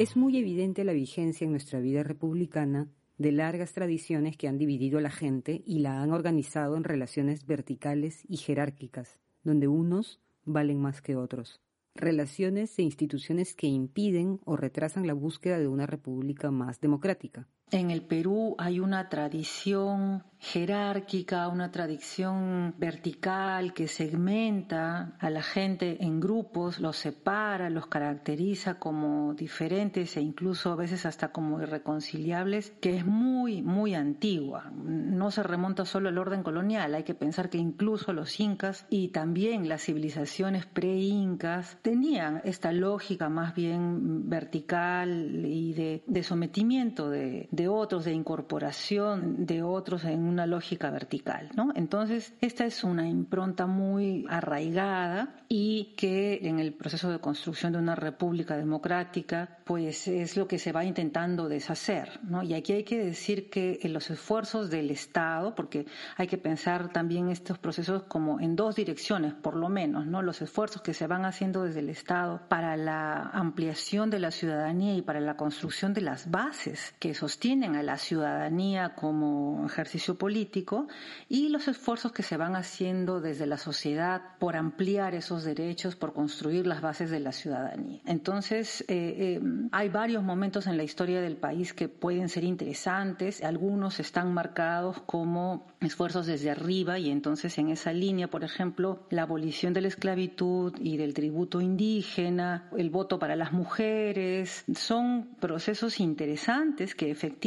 Es 0.00 0.16
muy 0.16 0.38
evidente 0.38 0.82
la 0.82 0.94
vigencia 0.94 1.44
en 1.44 1.50
nuestra 1.50 1.78
vida 1.78 2.02
republicana 2.02 2.88
de 3.18 3.32
largas 3.32 3.74
tradiciones 3.74 4.34
que 4.38 4.48
han 4.48 4.56
dividido 4.56 4.98
a 4.98 5.02
la 5.02 5.10
gente 5.10 5.62
y 5.66 5.80
la 5.80 6.00
han 6.00 6.10
organizado 6.10 6.78
en 6.78 6.84
relaciones 6.84 7.44
verticales 7.44 8.24
y 8.26 8.38
jerárquicas, 8.38 9.20
donde 9.44 9.68
unos 9.68 10.18
valen 10.46 10.80
más 10.80 11.02
que 11.02 11.16
otros. 11.16 11.60
Relaciones 11.94 12.78
e 12.78 12.82
instituciones 12.82 13.52
que 13.52 13.66
impiden 13.66 14.40
o 14.46 14.56
retrasan 14.56 15.06
la 15.06 15.12
búsqueda 15.12 15.58
de 15.58 15.68
una 15.68 15.84
república 15.84 16.50
más 16.50 16.80
democrática. 16.80 17.46
En 17.70 17.92
el 17.92 18.02
Perú 18.02 18.56
hay 18.58 18.80
una 18.80 19.08
tradición 19.08 20.24
jerárquica, 20.40 21.48
una 21.48 21.70
tradición 21.70 22.74
vertical 22.78 23.74
que 23.74 23.88
segmenta 23.88 25.12
a 25.18 25.28
la 25.28 25.42
gente 25.42 26.02
en 26.02 26.18
grupos, 26.18 26.80
los 26.80 26.96
separa, 26.96 27.68
los 27.68 27.88
caracteriza 27.88 28.78
como 28.78 29.34
diferentes 29.34 30.16
e 30.16 30.22
incluso 30.22 30.72
a 30.72 30.76
veces 30.76 31.04
hasta 31.04 31.30
como 31.30 31.60
irreconciliables, 31.60 32.72
que 32.80 32.96
es 32.96 33.04
muy, 33.04 33.60
muy 33.60 33.94
antigua. 33.94 34.72
No 34.74 35.30
se 35.30 35.42
remonta 35.42 35.84
solo 35.84 36.08
al 36.08 36.16
orden 36.16 36.42
colonial, 36.42 36.94
hay 36.94 37.04
que 37.04 37.14
pensar 37.14 37.50
que 37.50 37.58
incluso 37.58 38.14
los 38.14 38.40
incas 38.40 38.86
y 38.88 39.08
también 39.08 39.68
las 39.68 39.82
civilizaciones 39.82 40.64
pre-incas 40.64 41.76
tenían 41.82 42.40
esta 42.44 42.72
lógica 42.72 43.28
más 43.28 43.54
bien 43.54 44.30
vertical 44.30 45.44
y 45.44 45.74
de, 45.74 46.22
sometimiento 46.22 47.10
de 47.10 47.48
de 47.59 47.59
otros, 47.68 48.04
de 48.04 48.12
incorporación 48.12 49.46
de 49.46 49.62
otros 49.62 50.04
en 50.04 50.20
una 50.24 50.46
lógica 50.46 50.90
vertical, 50.90 51.50
¿no? 51.54 51.72
Entonces, 51.74 52.32
esta 52.40 52.64
es 52.64 52.84
una 52.84 53.08
impronta 53.08 53.66
muy 53.66 54.24
arraigada 54.28 55.44
y 55.48 55.94
que 55.96 56.40
en 56.42 56.60
el 56.60 56.72
proceso 56.72 57.10
de 57.10 57.18
construcción 57.18 57.72
de 57.72 57.78
una 57.78 57.96
república 57.96 58.56
democrática, 58.56 59.58
pues 59.64 60.06
es 60.08 60.36
lo 60.36 60.46
que 60.46 60.58
se 60.58 60.72
va 60.72 60.84
intentando 60.84 61.48
deshacer, 61.48 62.20
¿no? 62.22 62.42
Y 62.42 62.54
aquí 62.54 62.72
hay 62.72 62.84
que 62.84 63.04
decir 63.04 63.50
que 63.50 63.80
los 63.84 64.10
esfuerzos 64.10 64.70
del 64.70 64.90
Estado, 64.90 65.54
porque 65.54 65.86
hay 66.16 66.26
que 66.26 66.38
pensar 66.38 66.92
también 66.92 67.28
estos 67.28 67.58
procesos 67.58 68.04
como 68.04 68.40
en 68.40 68.56
dos 68.56 68.76
direcciones, 68.76 69.34
por 69.34 69.56
lo 69.56 69.68
menos, 69.68 70.06
¿no? 70.06 70.22
Los 70.22 70.40
esfuerzos 70.40 70.82
que 70.82 70.94
se 70.94 71.06
van 71.06 71.24
haciendo 71.24 71.64
desde 71.64 71.80
el 71.80 71.90
Estado 71.90 72.40
para 72.48 72.76
la 72.76 73.22
ampliación 73.32 74.10
de 74.10 74.20
la 74.20 74.30
ciudadanía 74.30 74.94
y 74.94 75.02
para 75.02 75.20
la 75.20 75.36
construcción 75.36 75.94
de 75.94 76.02
las 76.02 76.30
bases 76.30 76.94
que 76.98 77.14
sostienen 77.14 77.49
sostienen 77.50 77.74
a 77.74 77.82
la 77.82 77.96
ciudadanía 77.96 78.94
como 78.94 79.66
ejercicio 79.66 80.14
político 80.14 80.86
y 81.28 81.48
los 81.48 81.66
esfuerzos 81.66 82.12
que 82.12 82.22
se 82.22 82.36
van 82.36 82.54
haciendo 82.54 83.20
desde 83.20 83.44
la 83.44 83.56
sociedad 83.56 84.22
por 84.38 84.54
ampliar 84.54 85.16
esos 85.16 85.42
derechos, 85.42 85.96
por 85.96 86.12
construir 86.12 86.68
las 86.68 86.80
bases 86.80 87.10
de 87.10 87.18
la 87.18 87.32
ciudadanía. 87.32 88.02
Entonces, 88.06 88.82
eh, 88.82 88.86
eh, 89.18 89.40
hay 89.72 89.88
varios 89.88 90.22
momentos 90.22 90.68
en 90.68 90.76
la 90.76 90.84
historia 90.84 91.20
del 91.20 91.38
país 91.38 91.74
que 91.74 91.88
pueden 91.88 92.28
ser 92.28 92.44
interesantes, 92.44 93.42
algunos 93.42 93.98
están 93.98 94.32
marcados 94.32 95.00
como 95.04 95.66
esfuerzos 95.80 96.26
desde 96.26 96.50
arriba 96.50 97.00
y 97.00 97.10
entonces 97.10 97.58
en 97.58 97.70
esa 97.70 97.92
línea, 97.92 98.28
por 98.28 98.44
ejemplo, 98.44 99.06
la 99.10 99.22
abolición 99.22 99.72
de 99.72 99.80
la 99.80 99.88
esclavitud 99.88 100.74
y 100.78 100.98
del 100.98 101.14
tributo 101.14 101.60
indígena, 101.60 102.68
el 102.76 102.90
voto 102.90 103.18
para 103.18 103.34
las 103.34 103.52
mujeres, 103.52 104.64
son 104.72 105.30
procesos 105.40 105.98
interesantes 105.98 106.94
que 106.94 107.10
efectivamente 107.10 107.39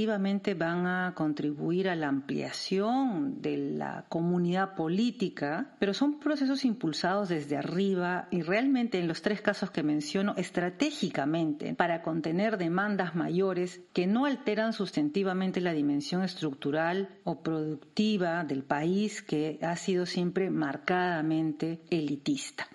van 0.58 0.88
a 0.88 1.14
contribuir 1.16 1.88
a 1.88 1.96
la 1.96 2.08
ampliación 2.08 3.42
de 3.42 3.58
la 3.58 4.06
comunidad 4.10 4.76
política, 4.76 5.76
pero 5.80 5.94
son 5.94 6.20
procesos 6.20 6.66
impulsados 6.66 7.30
desde 7.30 7.58
arriba 7.58 8.28
y 8.32 8.42
realmente 8.42 9.00
en 9.00 9.08
los 9.08 9.22
tres 9.22 9.42
casos 9.42 9.72
que 9.72 9.84
menciono 9.84 10.34
estratégicamente 10.36 11.76
para 11.76 12.02
contener 12.02 12.58
demandas 12.58 13.16
mayores 13.16 13.82
que 13.94 14.08
no 14.08 14.26
alteran 14.26 14.74
sustantivamente 14.74 15.62
la 15.62 15.74
dimensión 15.74 16.24
estructural 16.24 17.20
o 17.24 17.42
productiva 17.42 18.44
del 18.44 18.64
país 18.64 19.22
que 19.22 19.60
ha 19.62 19.76
sido 19.76 20.06
siempre 20.06 20.50
marcadamente 20.50 21.82
elitista. 21.90 22.68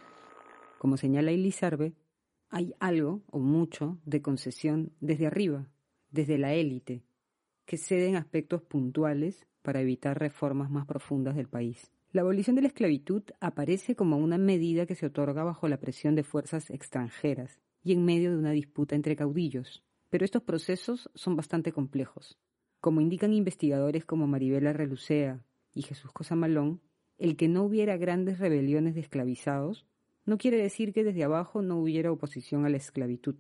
Como 0.79 0.97
señala 0.97 1.33
Elizarbe, 1.33 1.95
hay 2.51 2.75
algo 2.79 3.23
o 3.31 3.41
mucho 3.41 3.99
de 4.05 4.23
concesión 4.23 4.93
desde 5.01 5.27
arriba, 5.27 5.67
desde 6.11 6.39
la 6.39 6.55
élite, 6.55 7.03
que 7.69 7.77
ceden 7.77 8.17
aspectos 8.17 8.63
puntuales 8.63 9.47
para 9.61 9.83
evitar 9.83 10.19
reformas 10.19 10.71
más 10.71 10.87
profundas 10.87 11.37
del 11.37 11.49
país. 11.49 11.93
La 12.13 12.23
abolición 12.23 12.57
de 12.57 12.63
la 12.63 12.69
esclavitud 12.69 13.23
aparece 13.41 13.95
como 13.95 14.17
una 14.17 14.39
medida 14.39 14.87
que 14.87 14.95
se 14.95 15.05
otorga 15.05 15.45
bajo 15.45 15.69
la 15.69 15.79
presión 15.79 16.15
de 16.15 16.23
fuerzas 16.23 16.71
extranjeras 16.71 17.61
y 17.85 17.93
en 17.93 18.07
medio 18.07 18.31
de 18.31 18.39
una 18.39 18.53
disputa 18.53 18.97
entre 18.97 19.17
caudillos. 19.17 19.85
Pero 20.09 20.25
estos 20.25 20.43
procesos 20.43 21.11
son 21.15 21.37
bastante 21.37 21.71
complejos. 21.71 22.39
Como 22.81 23.03
indican 23.03 23.35
investigadores 23.35 24.07
como 24.07 24.27
Maribela 24.27 24.73
Relucea 24.73 25.45
y 25.75 25.83
Jesús 25.83 26.11
Cosamalón, 26.11 26.81
el 27.19 27.37
que 27.37 27.49
no 27.49 27.65
hubiera 27.65 27.99
grandes 27.99 28.39
rebeliones 28.39 28.95
de 28.95 29.03
esclavizados 29.03 29.87
no 30.25 30.39
quiere 30.39 30.57
decir 30.57 30.95
que 30.95 31.05
desde 31.05 31.23
abajo 31.23 31.61
no 31.61 31.77
hubiera 31.77 32.13
oposición 32.13 32.65
a 32.65 32.71
la 32.71 32.79
esclavitud. 32.79 33.37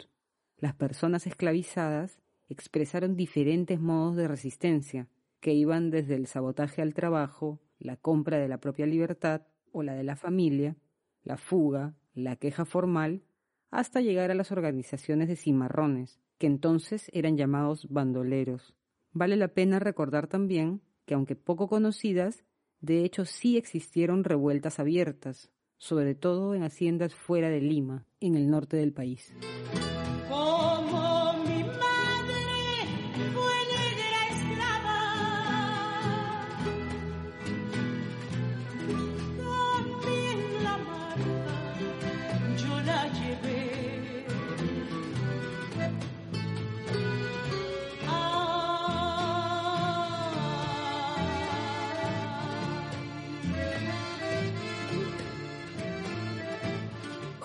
Las 0.58 0.74
personas 0.74 1.26
esclavizadas 1.26 2.20
expresaron 2.48 3.16
diferentes 3.16 3.80
modos 3.80 4.16
de 4.16 4.28
resistencia, 4.28 5.08
que 5.40 5.54
iban 5.54 5.90
desde 5.90 6.14
el 6.14 6.26
sabotaje 6.26 6.82
al 6.82 6.94
trabajo, 6.94 7.60
la 7.78 7.96
compra 7.96 8.38
de 8.38 8.48
la 8.48 8.58
propia 8.58 8.86
libertad 8.86 9.42
o 9.72 9.82
la 9.82 9.94
de 9.94 10.04
la 10.04 10.16
familia, 10.16 10.76
la 11.22 11.36
fuga, 11.36 11.94
la 12.14 12.36
queja 12.36 12.64
formal, 12.64 13.22
hasta 13.70 14.00
llegar 14.00 14.30
a 14.30 14.34
las 14.34 14.50
organizaciones 14.50 15.28
de 15.28 15.36
cimarrones, 15.36 16.20
que 16.38 16.46
entonces 16.46 17.10
eran 17.12 17.36
llamados 17.36 17.86
bandoleros. 17.90 18.74
Vale 19.12 19.36
la 19.36 19.48
pena 19.48 19.78
recordar 19.78 20.26
también 20.26 20.80
que, 21.04 21.14
aunque 21.14 21.36
poco 21.36 21.68
conocidas, 21.68 22.44
de 22.80 23.04
hecho 23.04 23.24
sí 23.24 23.56
existieron 23.56 24.24
revueltas 24.24 24.78
abiertas, 24.78 25.50
sobre 25.76 26.14
todo 26.14 26.54
en 26.54 26.62
haciendas 26.62 27.14
fuera 27.14 27.50
de 27.50 27.60
Lima, 27.60 28.06
en 28.20 28.34
el 28.34 28.50
norte 28.50 28.76
del 28.76 28.92
país. 28.92 29.32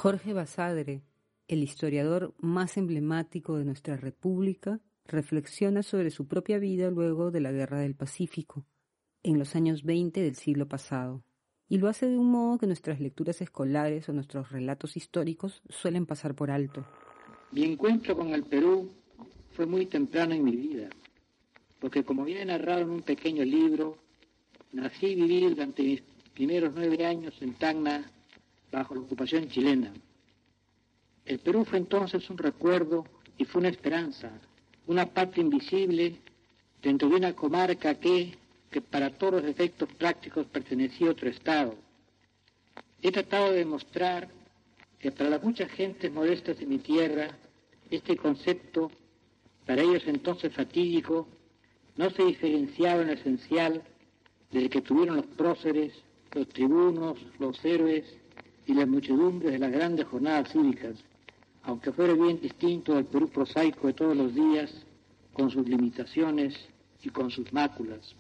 Jorge 0.04 0.34
Basadre, 0.34 1.02
el 1.48 1.64
historiador 1.64 2.34
más 2.42 2.76
emblemático 2.76 3.58
de 3.58 3.64
nuestra 3.64 3.96
República, 3.96 4.82
reflexiona 5.06 5.82
sobre 5.82 6.12
su 6.12 6.28
propia 6.28 6.60
vida 6.60 6.92
luego 6.92 7.32
de 7.32 7.40
la 7.40 7.54
Guerra 7.54 7.80
del 7.80 7.96
Pacífico, 7.96 8.66
en 9.24 9.40
los 9.40 9.56
años 9.56 9.84
20 9.86 10.22
del 10.22 10.36
siglo 10.36 10.68
pasado, 10.68 11.24
y 11.70 11.78
lo 11.78 11.88
hace 11.88 12.06
de 12.10 12.18
un 12.18 12.30
modo 12.30 12.58
que 12.58 12.68
nuestras 12.68 13.00
lecturas 13.00 13.42
escolares 13.42 14.10
o 14.10 14.12
nuestros 14.12 14.52
relatos 14.52 14.98
históricos 14.98 15.62
suelen 15.70 16.06
pasar 16.06 16.36
por 16.36 16.52
alto. 16.52 16.86
Mi 17.54 17.64
encuentro 17.64 18.18
con 18.18 18.34
el 18.34 18.44
Perú 18.44 18.92
fue 19.52 19.66
muy 19.66 19.86
temprano 19.86 20.34
en 20.34 20.44
mi 20.44 20.58
vida, 20.58 20.90
porque 21.80 22.04
como 22.04 22.26
viene 22.26 22.44
narrado 22.44 22.82
en 22.82 22.90
un 22.90 23.04
pequeño 23.04 23.46
libro, 23.46 24.00
nací 24.74 25.06
y 25.06 25.16
viví 25.16 25.48
durante 25.48 25.82
mis 25.82 26.02
primeros 26.34 26.74
nueve 26.76 27.06
años 27.06 27.42
en 27.42 27.54
Tacna, 27.54 28.12
bajo 28.74 28.96
la 28.96 29.02
ocupación 29.02 29.48
chilena. 29.48 29.94
El 31.26 31.40
Perú 31.40 31.64
fue 31.64 31.78
entonces 31.78 32.28
un 32.30 32.38
recuerdo 32.38 33.06
y 33.38 33.46
fue 33.46 33.60
una 33.60 33.70
esperanza, 33.70 34.32
una 34.88 35.06
patria 35.06 35.44
invisible 35.44 36.18
dentro 36.82 37.08
de 37.08 37.16
una 37.16 37.34
comarca 37.34 37.96
que, 37.96 38.36
que 38.72 38.82
para 38.82 39.12
todos 39.12 39.42
los 39.42 39.46
efectos 39.46 39.88
prácticos 39.94 40.48
pertenecía 40.48 41.08
a 41.08 41.12
otro 41.12 41.30
Estado. 41.30 41.76
He 43.02 43.12
tratado 43.12 43.52
de 43.52 43.60
demostrar 43.60 44.28
que 45.00 45.12
para 45.12 45.30
las 45.30 45.44
muchas 45.44 45.70
gentes 45.72 46.12
modestas 46.12 46.58
de 46.58 46.66
mi 46.66 46.80
tierra, 46.80 47.28
este 47.92 48.18
concepto, 48.18 48.92
para 49.68 49.84
ellos 49.84 50.04
entonces 50.08 50.52
fatídico, 50.52 51.28
no 51.96 52.10
se 52.10 52.24
diferenciaba 52.26 53.02
en 53.02 53.08
lo 53.08 53.14
esencial 53.14 53.84
del 54.52 54.70
que 54.70 54.82
tuvieron 54.82 55.18
los 55.18 55.28
próceres, 55.28 55.94
los 56.32 56.48
tribunos, 56.50 57.20
los 57.40 57.64
héroes 57.64 58.23
y 58.66 58.74
las 58.74 58.88
muchedumbres 58.88 59.52
de 59.52 59.60
las 59.60 59.72
grandes 59.72 60.06
jornadas 60.06 60.52
cívicas, 60.52 61.04
aunque 61.64 61.92
fuera 61.92 62.14
bien 62.14 62.40
distinto 62.40 62.96
del 62.96 63.06
Perú 63.06 63.30
prosaico 63.30 63.88
de 63.88 63.94
todos 63.94 64.16
los 64.16 64.34
días, 64.34 64.86
con 65.34 65.50
sus 65.50 65.68
limitaciones 65.68 66.56
y 67.02 67.10
con 67.10 67.30
sus 67.30 67.52
máculas. 67.52 68.16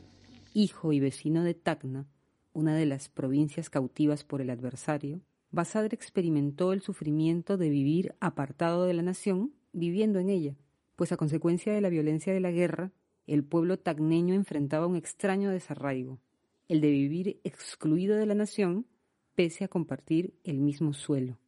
Hijo 0.54 0.94
y 0.94 1.00
vecino 1.00 1.44
de 1.44 1.54
Tacna, 1.54 2.08
una 2.54 2.76
de 2.76 2.86
las 2.86 3.10
provincias 3.10 3.70
cautivas 3.70 4.24
por 4.24 4.42
el 4.42 4.50
adversario, 4.50 5.22
Basadre 5.52 5.94
experimentó 5.94 6.74
el 6.74 6.82
sufrimiento 6.82 7.58
de 7.58 7.70
vivir 7.70 8.16
apartado 8.20 8.86
de 8.86 8.94
la 8.94 9.04
nación, 9.04 9.54
viviendo 9.72 10.20
en 10.20 10.30
ella, 10.30 10.56
pues 10.96 11.12
a 11.12 11.18
consecuencia 11.18 11.74
de 11.74 11.82
la 11.82 11.90
violencia 11.90 12.34
de 12.34 12.40
la 12.40 12.52
guerra, 12.52 12.92
el 13.28 13.44
pueblo 13.44 13.78
tacneño 13.78 14.34
enfrentaba 14.34 14.88
un 14.88 14.96
extraño 14.96 15.52
desarraigo, 15.52 16.20
el 16.68 16.82
de 16.82 16.90
vivir 16.90 17.40
excluido 17.44 18.16
de 18.16 18.26
la 18.26 18.36
nación 18.36 18.88
pese 19.36 19.64
a 19.64 19.68
compartir 19.68 20.34
el 20.44 20.60
mismo 20.60 20.94
suelo. 20.94 21.40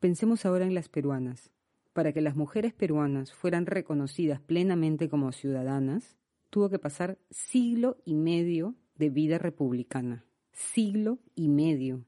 Pensemos 0.00 0.44
ahora 0.44 0.66
en 0.66 0.74
las 0.74 0.88
peruanas. 0.88 1.50
Para 1.92 2.12
que 2.12 2.20
las 2.20 2.36
mujeres 2.36 2.72
peruanas 2.72 3.32
fueran 3.32 3.66
reconocidas 3.66 4.40
plenamente 4.40 5.08
como 5.08 5.32
ciudadanas, 5.32 6.16
tuvo 6.50 6.68
que 6.68 6.78
pasar 6.78 7.18
siglo 7.30 7.96
y 8.04 8.14
medio 8.14 8.74
de 8.96 9.10
vida 9.10 9.38
republicana. 9.38 10.24
Siglo 10.52 11.18
y 11.34 11.48
medio. 11.48 12.04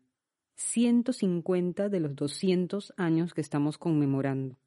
150 0.57 1.89
de 1.89 2.01
los 2.01 2.17
200 2.17 2.95
años 2.97 3.35
que 3.35 3.41
estamos 3.41 3.79
conmemorando. 3.79 4.59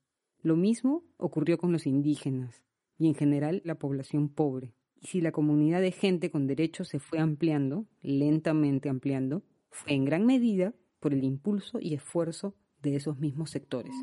Lo 0.42 0.56
mismo 0.56 1.04
ocurrió 1.18 1.58
con 1.58 1.72
los 1.72 1.86
indígenas 1.86 2.64
y 2.98 3.08
en 3.08 3.16
general 3.16 3.62
la 3.66 3.76
población 3.76 4.30
pobre. 4.30 4.74
Y 5.02 5.08
si 5.08 5.22
la 5.22 5.32
comunidad 5.32 5.82
de 5.82 5.92
gente 5.92 6.30
con 6.30 6.48
derechos 6.48 6.90
se 6.90 7.00
fue 7.00 7.20
ampliando, 7.20 7.86
lentamente 8.02 8.90
ampliando, 8.90 9.44
fue 9.72 9.94
en 9.94 10.06
gran 10.06 10.26
medida 10.26 10.74
por 11.00 11.14
el 11.14 11.24
impulso 11.24 11.80
y 11.80 11.94
esfuerzo 11.94 12.56
de 12.82 12.96
esos 12.96 13.20
mismos 13.20 13.52
sectores. 13.52 13.94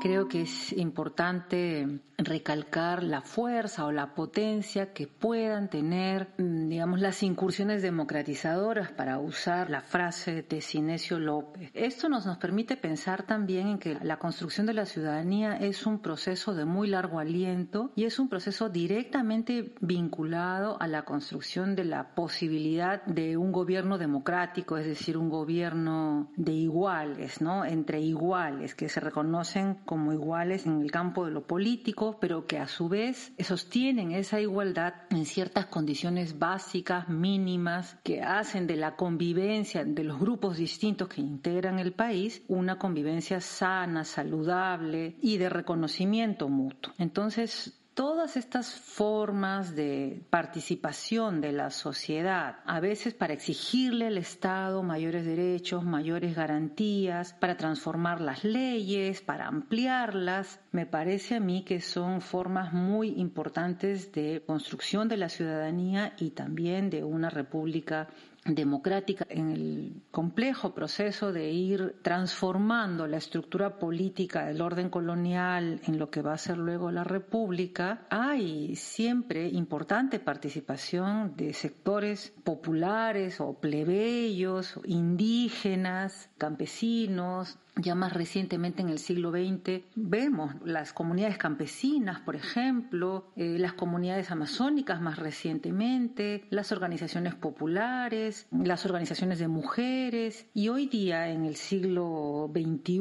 Creo 0.00 0.28
que 0.28 0.42
es 0.42 0.72
importante 0.72 2.00
recalcar 2.18 3.02
la 3.02 3.20
fuerza 3.22 3.86
o 3.86 3.92
la 3.92 4.14
potencia 4.14 4.92
que 4.92 5.06
puedan 5.06 5.68
tener, 5.68 6.28
mm, 6.38 6.68
digamos, 6.68 7.00
las 7.00 7.22
incursiones 7.22 7.82
democratizadoras, 7.82 8.92
para 8.92 9.18
usar 9.18 9.70
la 9.70 9.80
frase 9.80 10.42
de 10.48 10.60
Sinesio 10.60 11.18
López. 11.18 11.70
Esto 11.74 12.08
nos, 12.08 12.26
nos 12.26 12.38
permite 12.38 12.76
pensar 12.76 13.24
también 13.24 13.66
en 13.66 13.78
que 13.78 13.98
la 14.02 14.18
construcción 14.18 14.66
de 14.66 14.74
la 14.74 14.86
ciudadanía 14.86 15.56
es 15.56 15.86
un 15.86 16.00
proceso 16.00 16.54
de 16.54 16.64
muy 16.64 16.88
largo 16.88 17.18
aliento 17.18 17.90
y 17.96 18.04
es 18.04 18.18
un 18.18 18.28
proceso 18.28 18.68
directamente 18.68 19.74
vinculado 19.80 20.80
a 20.80 20.86
la 20.86 21.02
construcción 21.04 21.74
de 21.74 21.84
la 21.84 22.14
posibilidad 22.14 23.04
de 23.04 23.36
un 23.36 23.52
gobierno 23.52 23.98
democrático, 23.98 24.76
es 24.76 24.86
decir, 24.86 25.16
un 25.16 25.30
gobierno 25.30 26.30
de 26.36 26.52
iguales, 26.52 27.40
¿no? 27.40 27.64
Entre 27.64 28.00
iguales, 28.00 28.74
que 28.74 28.88
se 28.88 29.00
reconocen 29.00 29.78
como 29.84 30.12
iguales 30.12 30.66
en 30.66 30.80
el 30.80 30.90
campo 30.90 31.24
de 31.24 31.32
lo 31.32 31.46
político, 31.46 32.18
pero 32.20 32.46
que 32.46 32.58
a 32.58 32.68
su 32.68 32.88
vez 32.88 33.32
sostienen 33.38 34.12
esa 34.12 34.40
igualdad 34.40 34.94
en 35.10 35.26
ciertas 35.26 35.66
condiciones 35.66 36.38
básicas, 36.38 37.08
mínimas, 37.08 37.96
que 38.02 38.22
hacen 38.22 38.66
de 38.66 38.76
la 38.76 38.96
convivencia 38.96 39.84
de 39.84 40.04
los 40.04 40.18
grupos 40.18 40.56
distintos 40.56 41.08
que 41.08 41.20
integran 41.20 41.78
el 41.78 41.92
país 41.92 42.42
una 42.48 42.78
convivencia 42.78 43.40
sana, 43.40 44.04
saludable 44.04 45.16
y 45.20 45.38
de 45.38 45.48
reconocimiento 45.48 46.48
mutuo. 46.48 46.92
Entonces, 46.98 47.83
todas 47.94 48.36
estas 48.36 48.74
formas 48.74 49.76
de 49.76 50.20
participación 50.28 51.40
de 51.40 51.52
la 51.52 51.70
sociedad, 51.70 52.56
a 52.66 52.80
veces 52.80 53.14
para 53.14 53.34
exigirle 53.34 54.08
al 54.08 54.18
Estado 54.18 54.82
mayores 54.82 55.24
derechos, 55.24 55.84
mayores 55.84 56.34
garantías, 56.34 57.34
para 57.34 57.56
transformar 57.56 58.20
las 58.20 58.42
leyes, 58.42 59.22
para 59.22 59.46
ampliarlas, 59.46 60.60
me 60.72 60.86
parece 60.86 61.36
a 61.36 61.40
mí 61.40 61.64
que 61.64 61.80
son 61.80 62.20
formas 62.20 62.72
muy 62.72 63.10
importantes 63.10 64.12
de 64.12 64.42
construcción 64.44 65.08
de 65.08 65.16
la 65.16 65.28
ciudadanía 65.28 66.14
y 66.18 66.30
también 66.30 66.90
de 66.90 67.04
una 67.04 67.30
república 67.30 68.08
democrática 68.44 69.26
en 69.28 69.50
el 69.50 70.02
complejo 70.10 70.74
proceso 70.74 71.32
de 71.32 71.50
ir 71.50 71.96
transformando 72.02 73.06
la 73.06 73.16
estructura 73.16 73.78
política 73.78 74.44
del 74.44 74.60
orden 74.60 74.90
colonial 74.90 75.80
en 75.86 75.98
lo 75.98 76.10
que 76.10 76.22
va 76.22 76.34
a 76.34 76.38
ser 76.38 76.58
luego 76.58 76.90
la 76.90 77.04
república, 77.04 78.06
hay 78.10 78.76
siempre 78.76 79.48
importante 79.48 80.18
participación 80.18 81.36
de 81.36 81.54
sectores 81.54 82.32
populares 82.44 83.40
o 83.40 83.54
plebeyos, 83.60 84.78
indígenas, 84.84 86.28
campesinos, 86.36 87.58
ya 87.76 87.94
más 87.94 88.12
recientemente 88.12 88.82
en 88.82 88.88
el 88.88 88.98
siglo 88.98 89.30
XX 89.30 89.82
vemos 89.96 90.54
las 90.64 90.92
comunidades 90.92 91.38
campesinas, 91.38 92.20
por 92.20 92.36
ejemplo, 92.36 93.26
eh, 93.36 93.56
las 93.58 93.72
comunidades 93.72 94.30
amazónicas 94.30 95.00
más 95.00 95.18
recientemente, 95.18 96.46
las 96.50 96.70
organizaciones 96.72 97.34
populares, 97.34 98.46
las 98.52 98.84
organizaciones 98.86 99.38
de 99.38 99.48
mujeres. 99.48 100.46
Y 100.54 100.68
hoy 100.68 100.86
día 100.86 101.28
en 101.28 101.44
el 101.44 101.56
siglo 101.56 102.50
XXI 102.54 103.00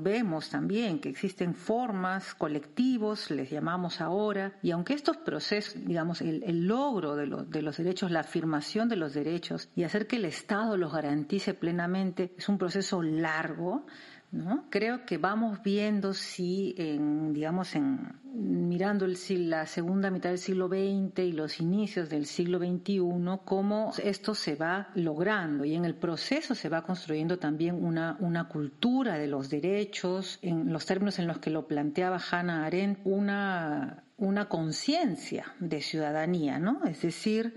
vemos 0.00 0.50
también 0.50 1.00
que 1.00 1.08
existen 1.08 1.54
formas, 1.54 2.34
colectivos, 2.34 3.30
les 3.30 3.50
llamamos 3.50 4.00
ahora, 4.00 4.58
y 4.62 4.70
aunque 4.70 4.94
estos 4.94 5.16
procesos, 5.16 5.74
digamos, 5.84 6.20
el, 6.20 6.66
logro 6.66 7.16
de, 7.16 7.26
de 7.48 7.62
los 7.62 7.76
derechos, 7.76 8.10
la 8.10 8.20
afirmación 8.20 8.88
de 8.88 8.96
los 8.96 9.14
derechos 9.14 9.68
y 9.74 9.82
hacer 9.82 10.06
que 10.06 10.16
el 10.16 10.26
Estado 10.26 10.76
los 10.76 10.92
garantice 10.92 11.54
plenamente 11.54 12.34
es 12.36 12.48
un 12.48 12.58
proceso 12.58 13.02
largo, 13.02 13.84
¿no? 14.32 14.64
Creo 14.70 15.04
que 15.04 15.18
vamos 15.18 15.62
viendo 15.62 16.14
si, 16.14 16.74
en, 16.78 17.34
digamos, 17.34 17.74
en, 17.74 18.18
mirando 18.24 19.04
el, 19.04 19.16
la 19.50 19.66
segunda 19.66 20.10
mitad 20.10 20.30
del 20.30 20.38
siglo 20.38 20.68
XX 20.68 21.18
y 21.18 21.32
los 21.32 21.60
inicios 21.60 22.08
del 22.08 22.24
siglo 22.24 22.58
XXI, 22.58 23.00
cómo 23.44 23.92
esto 24.02 24.34
se 24.34 24.56
va 24.56 24.88
logrando 24.94 25.66
y 25.66 25.74
en 25.74 25.84
el 25.84 25.94
proceso 25.94 26.54
se 26.54 26.70
va 26.70 26.82
construyendo 26.82 27.38
también 27.38 27.84
una, 27.84 28.16
una 28.20 28.48
cultura 28.48 29.18
de 29.18 29.26
los 29.26 29.50
derechos, 29.50 30.38
en 30.40 30.72
los 30.72 30.86
términos 30.86 31.18
en 31.18 31.26
los 31.26 31.38
que 31.38 31.50
lo 31.50 31.68
planteaba 31.68 32.18
Hannah 32.30 32.64
Arendt, 32.64 33.00
una, 33.04 34.02
una 34.16 34.48
conciencia 34.48 35.54
de 35.60 35.82
ciudadanía, 35.82 36.58
¿no? 36.58 36.84
Es 36.84 37.02
decir, 37.02 37.54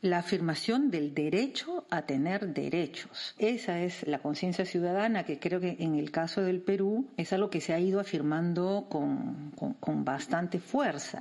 la 0.00 0.18
afirmación 0.18 0.90
del 0.90 1.12
derecho 1.12 1.86
a 1.90 2.06
tener 2.06 2.52
derechos. 2.52 3.34
Esa 3.38 3.82
es 3.82 4.06
la 4.06 4.20
conciencia 4.20 4.64
ciudadana 4.64 5.24
que 5.24 5.38
creo 5.38 5.60
que 5.60 5.76
en 5.80 5.96
el 5.96 6.10
caso 6.10 6.42
del 6.42 6.60
Perú 6.60 7.08
es 7.16 7.32
algo 7.32 7.50
que 7.50 7.60
se 7.60 7.72
ha 7.72 7.80
ido 7.80 7.98
afirmando 7.98 8.86
con, 8.88 9.52
con 9.80 10.04
bastante 10.04 10.60
fuerza. 10.60 11.20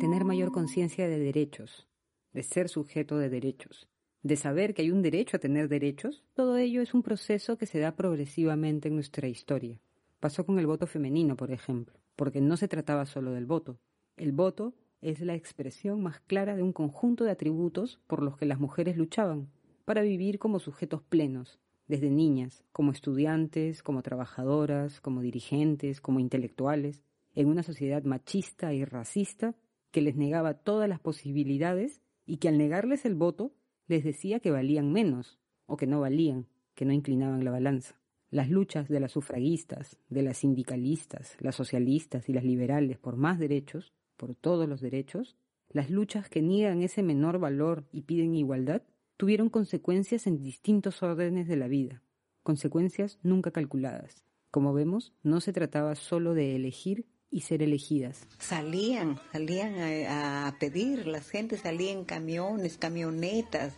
Tener 0.00 0.24
mayor 0.24 0.52
conciencia 0.52 1.08
de 1.08 1.18
derechos, 1.18 1.86
de 2.32 2.42
ser 2.42 2.68
sujeto 2.68 3.18
de 3.18 3.30
derechos, 3.30 3.88
de 4.22 4.36
saber 4.36 4.74
que 4.74 4.82
hay 4.82 4.90
un 4.90 5.02
derecho 5.02 5.36
a 5.36 5.40
tener 5.40 5.68
derechos, 5.68 6.24
todo 6.34 6.58
ello 6.58 6.82
es 6.82 6.92
un 6.92 7.02
proceso 7.02 7.56
que 7.56 7.66
se 7.66 7.78
da 7.78 7.96
progresivamente 7.96 8.88
en 8.88 8.94
nuestra 8.94 9.28
historia. 9.28 9.80
Pasó 10.20 10.44
con 10.44 10.58
el 10.58 10.66
voto 10.66 10.86
femenino, 10.86 11.36
por 11.36 11.50
ejemplo, 11.50 11.98
porque 12.16 12.42
no 12.42 12.58
se 12.58 12.68
trataba 12.68 13.06
solo 13.06 13.32
del 13.32 13.46
voto. 13.46 13.78
El 14.18 14.32
voto 14.32 14.74
es 15.00 15.20
la 15.20 15.34
expresión 15.34 16.02
más 16.02 16.20
clara 16.20 16.56
de 16.56 16.62
un 16.62 16.72
conjunto 16.72 17.24
de 17.24 17.30
atributos 17.30 17.98
por 18.06 18.22
los 18.22 18.36
que 18.36 18.46
las 18.46 18.60
mujeres 18.60 18.96
luchaban 18.96 19.48
para 19.84 20.02
vivir 20.02 20.38
como 20.38 20.60
sujetos 20.60 21.02
plenos, 21.02 21.58
desde 21.88 22.10
niñas, 22.10 22.64
como 22.72 22.92
estudiantes, 22.92 23.82
como 23.82 24.02
trabajadoras, 24.02 25.00
como 25.00 25.22
dirigentes, 25.22 26.00
como 26.00 26.20
intelectuales, 26.20 27.02
en 27.34 27.48
una 27.48 27.62
sociedad 27.62 28.04
machista 28.04 28.72
y 28.72 28.84
racista 28.84 29.54
que 29.90 30.00
les 30.00 30.16
negaba 30.16 30.54
todas 30.54 30.88
las 30.88 31.00
posibilidades 31.00 32.00
y 32.26 32.36
que 32.36 32.48
al 32.48 32.58
negarles 32.58 33.04
el 33.04 33.14
voto 33.14 33.52
les 33.88 34.04
decía 34.04 34.38
que 34.38 34.52
valían 34.52 34.92
menos 34.92 35.40
o 35.66 35.76
que 35.76 35.86
no 35.86 36.00
valían, 36.00 36.46
que 36.74 36.84
no 36.84 36.92
inclinaban 36.92 37.44
la 37.44 37.50
balanza. 37.50 37.96
Las 38.30 38.48
luchas 38.48 38.88
de 38.88 39.00
las 39.00 39.10
sufragistas, 39.10 39.98
de 40.08 40.22
las 40.22 40.38
sindicalistas, 40.38 41.36
las 41.40 41.56
socialistas 41.56 42.28
y 42.28 42.32
las 42.32 42.44
liberales 42.44 42.98
por 42.98 43.16
más 43.16 43.40
derechos 43.40 43.92
por 44.20 44.34
todos 44.34 44.68
los 44.68 44.82
derechos, 44.82 45.34
las 45.70 45.88
luchas 45.88 46.28
que 46.28 46.42
niegan 46.42 46.82
ese 46.82 47.02
menor 47.02 47.38
valor 47.38 47.86
y 47.90 48.02
piden 48.02 48.34
igualdad, 48.34 48.82
tuvieron 49.16 49.48
consecuencias 49.48 50.26
en 50.26 50.42
distintos 50.42 51.02
órdenes 51.02 51.48
de 51.48 51.56
la 51.56 51.68
vida, 51.68 52.02
consecuencias 52.42 53.18
nunca 53.22 53.50
calculadas. 53.50 54.26
Como 54.50 54.74
vemos, 54.74 55.14
no 55.22 55.40
se 55.40 55.54
trataba 55.54 55.94
solo 55.94 56.34
de 56.34 56.54
elegir 56.54 57.06
y 57.30 57.40
ser 57.40 57.62
elegidas. 57.62 58.26
Salían, 58.38 59.18
salían 59.32 60.06
a, 60.06 60.54
pedir, 60.60 61.06
la 61.06 61.22
gente 61.22 61.56
salía 61.56 61.92
en 61.92 62.04
camiones, 62.04 62.76
camionetas, 62.76 63.72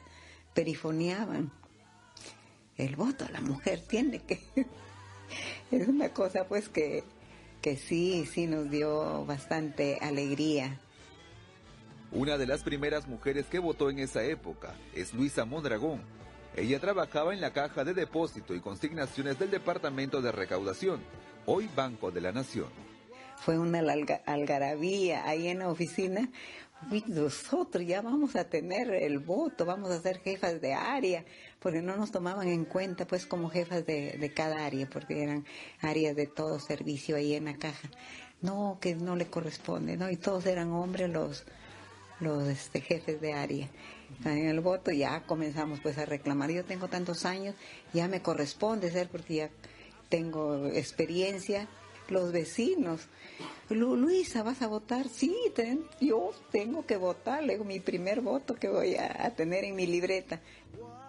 perifoneaban. 0.54 1.52
El 2.76 2.96
voto 2.96 3.26
a 3.26 3.30
la 3.30 3.42
mujer 3.42 3.80
tiene 3.86 4.18
que... 4.18 4.40
es 5.70 5.86
una 5.86 6.08
cosa 6.08 6.48
pues 6.48 6.68
que 6.68 7.04
que 7.62 7.76
sí, 7.76 8.26
sí 8.26 8.46
nos 8.46 8.68
dio 8.68 9.24
bastante 9.24 9.98
alegría. 10.02 10.78
Una 12.10 12.36
de 12.36 12.46
las 12.46 12.62
primeras 12.62 13.06
mujeres 13.06 13.46
que 13.46 13.60
votó 13.60 13.88
en 13.88 14.00
esa 14.00 14.22
época 14.24 14.74
es 14.94 15.14
Luisa 15.14 15.44
Mondragón. 15.44 16.02
Ella 16.56 16.80
trabajaba 16.80 17.32
en 17.32 17.40
la 17.40 17.52
caja 17.52 17.84
de 17.84 17.94
depósito 17.94 18.54
y 18.54 18.60
consignaciones 18.60 19.38
del 19.38 19.50
Departamento 19.50 20.20
de 20.20 20.32
Recaudación, 20.32 21.00
hoy 21.46 21.70
Banco 21.74 22.10
de 22.10 22.20
la 22.20 22.32
Nación. 22.32 22.68
Fue 23.36 23.58
una 23.58 23.80
algarabía 24.26 25.26
ahí 25.26 25.48
en 25.48 25.60
la 25.60 25.68
oficina 25.68 26.28
nosotros 27.06 27.86
ya 27.86 28.02
vamos 28.02 28.36
a 28.36 28.44
tener 28.44 28.90
el 28.90 29.18
voto, 29.18 29.64
vamos 29.64 29.90
a 29.90 30.00
ser 30.00 30.20
jefas 30.20 30.60
de 30.60 30.74
área, 30.74 31.24
porque 31.58 31.82
no 31.82 31.96
nos 31.96 32.10
tomaban 32.10 32.48
en 32.48 32.64
cuenta 32.64 33.06
pues 33.06 33.26
como 33.26 33.50
jefas 33.50 33.86
de, 33.86 34.32
cada 34.34 34.64
área, 34.64 34.88
porque 34.88 35.22
eran 35.22 35.46
áreas 35.80 36.16
de 36.16 36.26
todo 36.26 36.58
servicio 36.60 37.16
ahí 37.16 37.34
en 37.34 37.46
la 37.46 37.56
caja. 37.56 37.88
No, 38.40 38.78
que 38.80 38.94
no 38.94 39.14
le 39.16 39.26
corresponde, 39.26 39.96
¿no? 39.96 40.10
Y 40.10 40.16
todos 40.16 40.46
eran 40.46 40.70
hombres 40.72 41.08
los, 41.10 41.44
los 42.20 42.48
este, 42.48 42.80
jefes 42.80 43.20
de 43.20 43.32
área. 43.32 43.68
En 44.24 44.48
el 44.48 44.60
voto 44.60 44.90
ya 44.90 45.22
comenzamos 45.22 45.80
pues 45.80 45.98
a 45.98 46.04
reclamar. 46.04 46.50
Yo 46.50 46.64
tengo 46.64 46.88
tantos 46.88 47.24
años, 47.24 47.54
ya 47.92 48.08
me 48.08 48.20
corresponde 48.20 48.90
ser 48.90 49.08
porque 49.08 49.34
ya 49.34 49.50
tengo 50.08 50.66
experiencia. 50.66 51.68
Los 52.12 52.30
vecinos, 52.30 53.08
Luisa, 53.70 54.42
¿vas 54.42 54.60
a 54.60 54.68
votar? 54.68 55.08
Sí, 55.08 55.34
yo 55.98 56.30
tengo 56.50 56.84
que 56.84 56.98
votar, 56.98 57.42
luego 57.42 57.64
mi 57.64 57.80
primer 57.80 58.20
voto 58.20 58.54
que 58.54 58.68
voy 58.68 58.96
a, 58.96 59.24
a 59.24 59.30
tener 59.34 59.64
en 59.64 59.74
mi 59.74 59.86
libreta. 59.86 60.42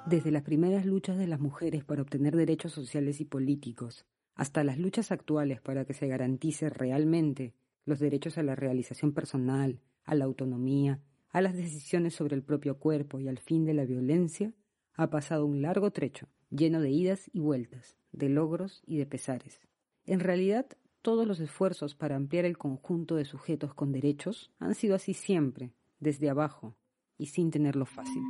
Desde 0.05 0.31
las 0.31 0.43
primeras 0.43 0.85
luchas 0.85 1.17
de 1.17 1.27
las 1.27 1.41
mujeres 1.41 1.83
para 1.83 2.01
obtener 2.01 2.37
derechos 2.37 2.71
sociales 2.71 3.19
y 3.19 3.25
políticos, 3.25 4.05
hasta 4.33 4.63
las 4.63 4.77
luchas 4.77 5.11
actuales 5.11 5.59
para 5.59 5.83
que 5.83 5.93
se 5.93 6.07
garantice 6.07 6.69
realmente 6.69 7.53
los 7.83 7.99
derechos 7.99 8.37
a 8.37 8.43
la 8.43 8.55
realización 8.55 9.13
personal, 9.13 9.81
a 10.05 10.15
la 10.15 10.23
autonomía, 10.23 11.01
a 11.31 11.41
las 11.41 11.53
decisiones 11.53 12.13
sobre 12.13 12.35
el 12.35 12.43
propio 12.43 12.79
cuerpo 12.79 13.19
y 13.19 13.27
al 13.27 13.39
fin 13.39 13.65
de 13.65 13.73
la 13.73 13.83
violencia, 13.83 14.53
ha 14.93 15.09
pasado 15.09 15.45
un 15.45 15.61
largo 15.61 15.91
trecho, 15.91 16.29
lleno 16.49 16.79
de 16.79 16.91
idas 16.91 17.29
y 17.33 17.41
vueltas, 17.41 17.97
de 18.13 18.29
logros 18.29 18.83
y 18.85 18.97
de 18.97 19.05
pesares. 19.05 19.59
En 20.05 20.19
realidad, 20.19 20.67
todos 21.03 21.27
los 21.27 21.39
esfuerzos 21.39 21.93
para 21.93 22.15
ampliar 22.15 22.45
el 22.45 22.57
conjunto 22.57 23.15
de 23.15 23.25
sujetos 23.25 23.75
con 23.75 23.91
derechos 23.91 24.51
han 24.57 24.73
sido 24.73 24.95
así 24.95 25.13
siempre, 25.13 25.73
desde 25.99 26.29
abajo 26.29 26.75
y 27.19 27.27
sin 27.27 27.51
tenerlo 27.51 27.85
fácil. 27.85 28.23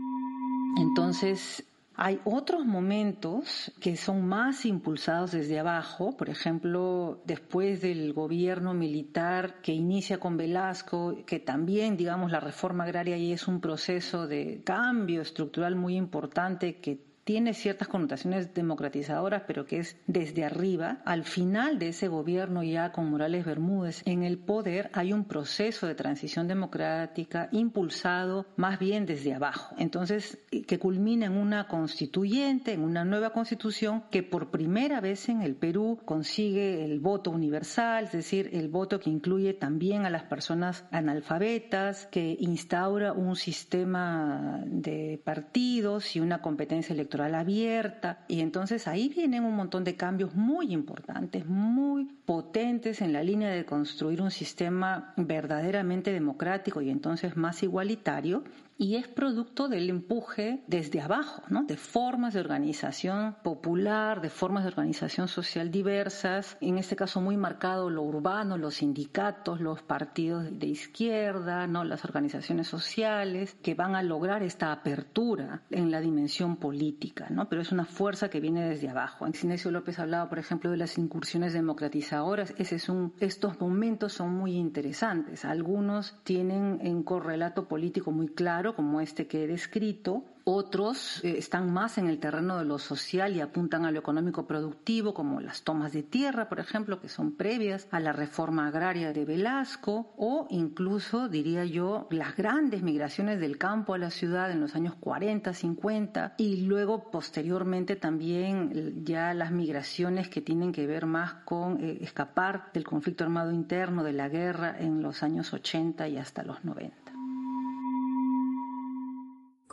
Entonces, 0.78 1.66
hay 1.96 2.20
otros 2.26 2.66
momentos 2.66 3.72
que 3.80 3.96
son 3.96 4.28
más 4.28 4.66
impulsados 4.66 5.32
desde 5.32 5.60
abajo, 5.60 6.18
por 6.18 6.30
ejemplo, 6.30 7.22
después 7.26 7.82
del 7.82 8.14
gobierno 8.14 8.74
militar 8.74 9.62
que 9.62 9.74
inicia 9.74 10.20
con 10.20 10.36
Velasco, 10.36 11.16
que 11.28 11.40
también, 11.40 11.96
digamos, 11.96 12.32
la 12.32 12.40
reforma 12.40 12.86
agraria 12.86 13.16
ahí 13.16 13.32
es 13.32 13.48
un 13.48 13.62
proceso 13.62 14.28
de 14.28 14.64
cambio 14.66 15.22
estructural 15.22 15.76
muy 15.76 15.96
importante 15.96 16.80
que 16.80 17.13
tiene 17.24 17.54
ciertas 17.54 17.88
connotaciones 17.88 18.54
democratizadoras, 18.54 19.44
pero 19.48 19.66
que 19.66 19.80
es 19.80 19.98
desde 20.08 20.44
arriba. 20.44 21.02
Al 21.06 21.24
final 21.24 21.80
de 21.80 21.90
ese 21.90 22.08
gobierno 22.08 22.64
ya 22.64 22.92
con 22.92 23.10
Morales 23.10 23.46
Bermúdez 23.46 24.02
en 24.06 24.24
el 24.24 24.38
poder 24.38 24.90
hay 24.94 25.14
un 25.14 25.26
proceso 25.26 25.88
de 25.88 25.96
transición 25.96 26.48
democrática 26.48 27.50
impulsado 27.52 28.46
más 28.56 28.80
bien 28.80 29.06
desde 29.06 29.34
abajo. 29.34 29.76
Entonces, 29.78 30.38
que 30.68 30.80
culmina 30.80 31.28
en 31.28 31.38
una 31.38 31.68
constituyente, 31.68 32.74
en 32.74 32.82
una 32.82 33.06
nueva 33.06 33.32
constitución 33.32 34.04
que 34.12 34.24
por 34.24 34.52
primera 34.52 35.02
vez 35.02 35.30
en 35.30 35.42
el 35.42 35.56
Perú 35.56 36.00
consigue 36.06 36.84
el 36.84 37.00
voto 37.00 37.32
universal, 37.32 38.06
es 38.06 38.12
decir, 38.12 38.50
el 38.54 38.70
voto 38.70 39.00
que 39.00 39.10
incluye 39.10 39.54
también 39.54 40.06
a 40.06 40.10
las 40.10 40.24
personas 40.24 40.86
analfabetas, 40.92 42.08
que 42.08 42.36
instaura 42.40 43.14
un 43.14 43.36
sistema 43.36 44.62
de 44.66 45.22
partidos 45.24 46.16
y 46.16 46.20
una 46.20 46.42
competencia 46.42 46.96
abierta 47.22 48.26
y 48.28 48.42
entonces 48.42 48.88
ahí 48.88 49.10
vienen 49.10 49.44
un 49.44 49.56
montón 49.56 49.84
de 49.84 49.96
cambios 49.96 50.34
muy 50.36 50.74
importantes, 50.74 51.46
muy 51.46 52.06
potentes 52.26 53.02
en 53.02 53.14
la 53.14 53.24
línea 53.24 53.50
de 53.50 53.66
construir 53.66 54.22
un 54.22 54.32
sistema 54.32 55.14
verdaderamente 55.16 56.12
democrático 56.12 56.82
y 56.82 56.90
entonces 56.90 57.38
más 57.38 57.62
igualitario 57.64 58.44
y 58.78 58.96
es 58.96 59.08
producto 59.08 59.68
del 59.68 59.90
empuje 59.90 60.64
desde 60.68 61.02
abajo, 61.02 61.44
¿no? 61.50 61.64
de 61.64 61.78
formas 61.78 62.34
de 62.34 62.40
organización 62.40 63.36
popular, 63.44 64.22
de 64.22 64.30
formas 64.30 64.64
de 64.64 64.70
organización 64.70 65.28
social 65.28 65.72
diversas, 65.72 66.58
en 66.62 66.78
este 66.78 66.96
caso 66.96 67.22
muy 67.22 67.38
marcado 67.38 67.90
lo 67.90 68.04
urbano, 68.04 68.58
los 68.58 68.76
sindicatos, 68.76 69.62
los 69.62 69.82
partidos 69.82 70.60
de 70.60 70.68
izquierda, 70.68 71.68
¿no? 71.68 71.84
las 71.84 72.04
organizaciones 72.06 72.68
sociales, 72.68 73.56
que 73.62 73.76
van 73.76 73.96
a 73.96 74.04
lograr 74.04 74.44
esta 74.44 74.72
apertura 74.72 75.62
en 75.70 75.92
la 75.92 76.02
dimensión 76.02 76.58
política, 76.58 77.28
¿no? 77.30 77.50
pero 77.50 77.62
es 77.62 77.72
una 77.72 77.86
fuerza 77.86 78.30
que 78.30 78.40
viene 78.40 78.68
desde 78.68 78.90
abajo. 78.90 79.26
Sinesio 79.34 79.72
López 79.72 80.00
hablaba, 80.00 80.30
por 80.30 80.40
ejemplo, 80.40 80.72
de 80.72 80.78
las 80.78 80.98
incursiones 80.98 81.54
democratizadoras, 81.54 82.54
Ese 82.58 82.76
es 82.76 82.88
un, 82.88 83.14
estos 83.20 83.60
momentos 83.60 84.14
son 84.14 84.34
muy 84.34 84.56
interesantes, 84.56 85.44
algunos 85.44 86.16
tienen 86.24 86.80
un 86.82 87.04
correlato 87.04 87.68
político 87.68 88.12
muy 88.12 88.28
claro, 88.28 88.73
como 88.76 89.02
este 89.02 89.28
que 89.28 89.44
he 89.44 89.48
descrito, 89.48 90.24
otros 90.46 91.24
eh, 91.24 91.36
están 91.38 91.72
más 91.72 91.98
en 91.98 92.08
el 92.08 92.20
terreno 92.20 92.58
de 92.58 92.66
lo 92.66 92.78
social 92.78 93.36
y 93.36 93.42
apuntan 93.42 93.86
a 93.86 93.92
lo 93.92 94.00
económico 94.00 94.46
productivo, 94.46 95.14
como 95.14 95.40
las 95.40 95.64
tomas 95.64 95.94
de 95.94 96.04
tierra, 96.04 96.50
por 96.50 96.60
ejemplo, 96.60 97.00
que 97.00 97.08
son 97.08 97.38
previas 97.38 97.88
a 97.92 98.00
la 98.02 98.12
reforma 98.12 98.68
agraria 98.68 99.14
de 99.14 99.24
Velasco, 99.24 100.14
o 100.18 100.48
incluso, 100.50 101.30
diría 101.30 101.64
yo, 101.64 102.08
las 102.12 102.36
grandes 102.36 102.84
migraciones 102.84 103.40
del 103.40 103.58
campo 103.58 103.94
a 103.94 103.98
la 103.98 104.10
ciudad 104.10 104.52
en 104.52 104.60
los 104.60 104.76
años 104.76 104.96
40, 105.00 105.54
50, 105.54 106.36
y 106.38 106.66
luego 106.66 107.10
posteriormente 107.10 107.96
también 107.96 109.06
ya 109.06 109.34
las 109.34 109.52
migraciones 109.52 110.28
que 110.28 110.42
tienen 110.42 110.74
que 110.74 110.88
ver 110.88 111.06
más 111.06 111.36
con 111.46 111.82
eh, 111.82 112.00
escapar 112.02 112.70
del 112.74 112.84
conflicto 112.84 113.24
armado 113.24 113.52
interno, 113.52 114.04
de 114.04 114.14
la 114.14 114.28
guerra 114.28 114.76
en 114.78 115.02
los 115.02 115.24
años 115.24 115.54
80 115.54 116.08
y 116.10 116.18
hasta 116.18 116.44
los 116.44 116.66
90. 116.66 117.13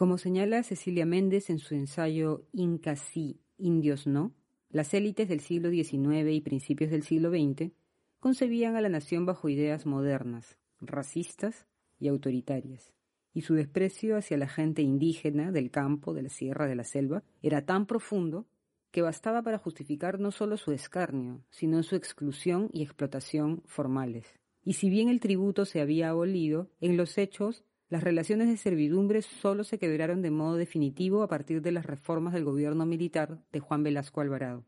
Como 0.00 0.16
señala 0.16 0.62
Cecilia 0.62 1.04
Méndez 1.04 1.50
en 1.50 1.58
su 1.58 1.74
ensayo 1.74 2.46
Inca 2.54 2.96
sí, 2.96 3.38
indios 3.58 4.06
no, 4.06 4.34
las 4.70 4.94
élites 4.94 5.28
del 5.28 5.40
siglo 5.40 5.68
XIX 5.68 6.32
y 6.32 6.40
principios 6.40 6.90
del 6.90 7.02
siglo 7.02 7.28
XX 7.28 7.70
concebían 8.18 8.76
a 8.76 8.80
la 8.80 8.88
nación 8.88 9.26
bajo 9.26 9.50
ideas 9.50 9.84
modernas, 9.84 10.56
racistas 10.80 11.66
y 11.98 12.08
autoritarias, 12.08 12.94
y 13.34 13.42
su 13.42 13.52
desprecio 13.52 14.16
hacia 14.16 14.38
la 14.38 14.48
gente 14.48 14.80
indígena 14.80 15.52
del 15.52 15.70
campo, 15.70 16.14
de 16.14 16.22
la 16.22 16.30
sierra, 16.30 16.66
de 16.66 16.76
la 16.76 16.84
selva, 16.84 17.22
era 17.42 17.66
tan 17.66 17.84
profundo 17.84 18.46
que 18.92 19.02
bastaba 19.02 19.42
para 19.42 19.58
justificar 19.58 20.18
no 20.18 20.30
solo 20.30 20.56
su 20.56 20.72
escarnio, 20.72 21.44
sino 21.50 21.82
su 21.82 21.94
exclusión 21.94 22.70
y 22.72 22.84
explotación 22.84 23.62
formales. 23.66 24.40
Y 24.64 24.72
si 24.74 24.88
bien 24.88 25.10
el 25.10 25.20
tributo 25.20 25.66
se 25.66 25.82
había 25.82 26.08
abolido, 26.08 26.70
en 26.80 26.96
los 26.96 27.18
hechos 27.18 27.66
las 27.90 28.04
relaciones 28.04 28.46
de 28.46 28.56
servidumbre 28.56 29.20
solo 29.20 29.64
se 29.64 29.80
quebraron 29.80 30.22
de 30.22 30.30
modo 30.30 30.54
definitivo 30.54 31.24
a 31.24 31.28
partir 31.28 31.60
de 31.60 31.72
las 31.72 31.84
reformas 31.84 32.32
del 32.32 32.44
gobierno 32.44 32.86
militar 32.86 33.42
de 33.50 33.58
Juan 33.58 33.82
Velasco 33.82 34.20
Alvarado. 34.20 34.64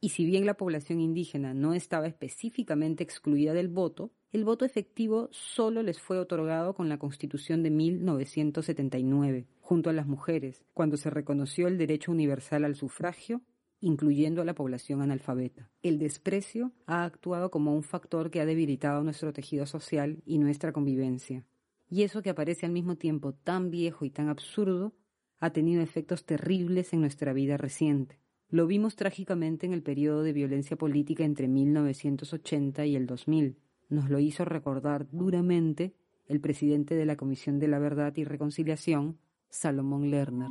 Y 0.00 0.10
si 0.10 0.24
bien 0.24 0.46
la 0.46 0.54
población 0.54 1.00
indígena 1.00 1.54
no 1.54 1.74
estaba 1.74 2.06
específicamente 2.06 3.02
excluida 3.02 3.52
del 3.52 3.66
voto, 3.66 4.12
el 4.30 4.44
voto 4.44 4.64
efectivo 4.64 5.28
solo 5.32 5.82
les 5.82 6.00
fue 6.00 6.20
otorgado 6.20 6.72
con 6.72 6.88
la 6.88 6.98
Constitución 6.98 7.64
de 7.64 7.70
1979, 7.70 9.48
junto 9.60 9.90
a 9.90 9.92
las 9.92 10.06
mujeres, 10.06 10.64
cuando 10.72 10.96
se 10.96 11.10
reconoció 11.10 11.66
el 11.66 11.78
derecho 11.78 12.12
universal 12.12 12.64
al 12.64 12.76
sufragio, 12.76 13.42
incluyendo 13.80 14.40
a 14.40 14.44
la 14.44 14.54
población 14.54 15.02
analfabeta. 15.02 15.68
El 15.82 15.98
desprecio 15.98 16.70
ha 16.86 17.02
actuado 17.02 17.50
como 17.50 17.74
un 17.74 17.82
factor 17.82 18.30
que 18.30 18.40
ha 18.40 18.46
debilitado 18.46 19.02
nuestro 19.02 19.32
tejido 19.32 19.66
social 19.66 20.22
y 20.24 20.38
nuestra 20.38 20.72
convivencia 20.72 21.44
y 21.92 22.04
eso 22.04 22.22
que 22.22 22.30
aparece 22.30 22.64
al 22.64 22.72
mismo 22.72 22.96
tiempo 22.96 23.34
tan 23.34 23.70
viejo 23.70 24.06
y 24.06 24.10
tan 24.10 24.30
absurdo 24.30 24.94
ha 25.40 25.50
tenido 25.50 25.82
efectos 25.82 26.24
terribles 26.24 26.94
en 26.94 27.02
nuestra 27.02 27.34
vida 27.34 27.58
reciente. 27.58 28.18
Lo 28.48 28.66
vimos 28.66 28.96
trágicamente 28.96 29.66
en 29.66 29.74
el 29.74 29.82
periodo 29.82 30.22
de 30.22 30.32
violencia 30.32 30.78
política 30.78 31.24
entre 31.24 31.48
1980 31.48 32.86
y 32.86 32.96
el 32.96 33.06
2000. 33.06 33.58
Nos 33.90 34.08
lo 34.08 34.20
hizo 34.20 34.46
recordar 34.46 35.06
duramente 35.10 35.92
el 36.28 36.40
presidente 36.40 36.94
de 36.94 37.04
la 37.04 37.16
Comisión 37.16 37.58
de 37.58 37.68
la 37.68 37.78
Verdad 37.78 38.16
y 38.16 38.24
Reconciliación, 38.24 39.18
Salomón 39.50 40.10
Lerner. 40.10 40.48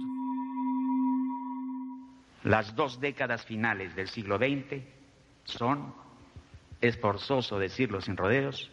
Las 2.43 2.75
dos 2.75 2.99
décadas 2.99 3.43
finales 3.47 3.95
del 3.95 4.09
siglo 4.09 4.37
XX 4.37 4.83
son, 5.45 5.91
es 6.81 6.99
forzoso 6.99 7.57
decirlo 7.57 7.99
sin 7.99 8.15
rodeos, 8.15 8.71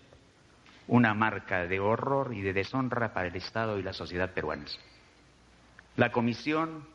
una 0.89 1.15
marca 1.15 1.67
de 1.67 1.79
horror 1.79 2.35
y 2.35 2.41
de 2.41 2.53
deshonra 2.53 3.13
para 3.13 3.29
el 3.29 3.37
Estado 3.37 3.79
y 3.79 3.83
la 3.83 3.93
sociedad 3.93 4.33
peruanas. 4.33 4.79
La 5.97 6.11
Comisión 6.11 6.87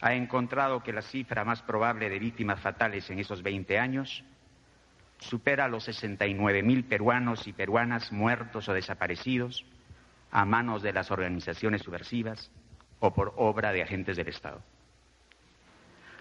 ha 0.00 0.14
encontrado 0.14 0.82
que 0.82 0.92
la 0.92 1.02
cifra 1.02 1.44
más 1.44 1.62
probable 1.62 2.08
de 2.08 2.18
víctimas 2.18 2.60
fatales 2.60 3.08
en 3.10 3.18
esos 3.18 3.42
20 3.42 3.78
años 3.78 4.24
supera 5.18 5.68
los 5.68 5.88
69.000 5.88 6.88
peruanos 6.88 7.46
y 7.46 7.52
peruanas 7.52 8.10
muertos 8.10 8.68
o 8.68 8.72
desaparecidos 8.72 9.64
a 10.32 10.44
manos 10.44 10.82
de 10.82 10.92
las 10.92 11.10
organizaciones 11.10 11.82
subversivas 11.82 12.50
o 12.98 13.12
por 13.12 13.34
obra 13.36 13.72
de 13.72 13.82
agentes 13.82 14.16
del 14.16 14.28
Estado. 14.28 14.62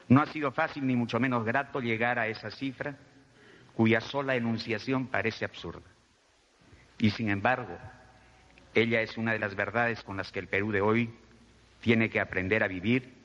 No 0.09 0.21
ha 0.21 0.25
sido 0.25 0.51
fácil 0.51 0.85
ni 0.85 0.95
mucho 0.95 1.19
menos 1.19 1.45
grato 1.45 1.79
llegar 1.79 2.19
a 2.19 2.27
esa 2.27 2.51
cifra 2.51 2.97
cuya 3.75 4.01
sola 4.01 4.35
enunciación 4.35 5.07
parece 5.07 5.45
absurda. 5.45 5.90
Y 7.01 7.09
sin 7.09 7.31
embargo, 7.31 7.79
ella 8.75 9.01
es 9.01 9.17
una 9.17 9.33
de 9.33 9.39
las 9.39 9.55
verdades 9.55 10.03
con 10.03 10.17
las 10.17 10.31
que 10.31 10.37
el 10.37 10.47
Perú 10.47 10.71
de 10.71 10.81
hoy 10.81 11.11
tiene 11.79 12.11
que 12.11 12.19
aprender 12.19 12.63
a 12.63 12.67
vivir 12.67 13.15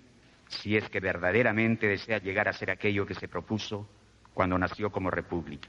si 0.48 0.78
es 0.78 0.88
que 0.88 0.98
verdaderamente 0.98 1.86
desea 1.86 2.16
llegar 2.16 2.48
a 2.48 2.54
ser 2.54 2.70
aquello 2.70 3.04
que 3.04 3.12
se 3.12 3.28
propuso 3.28 3.86
cuando 4.32 4.56
nació 4.56 4.90
como 4.90 5.10
república. 5.10 5.68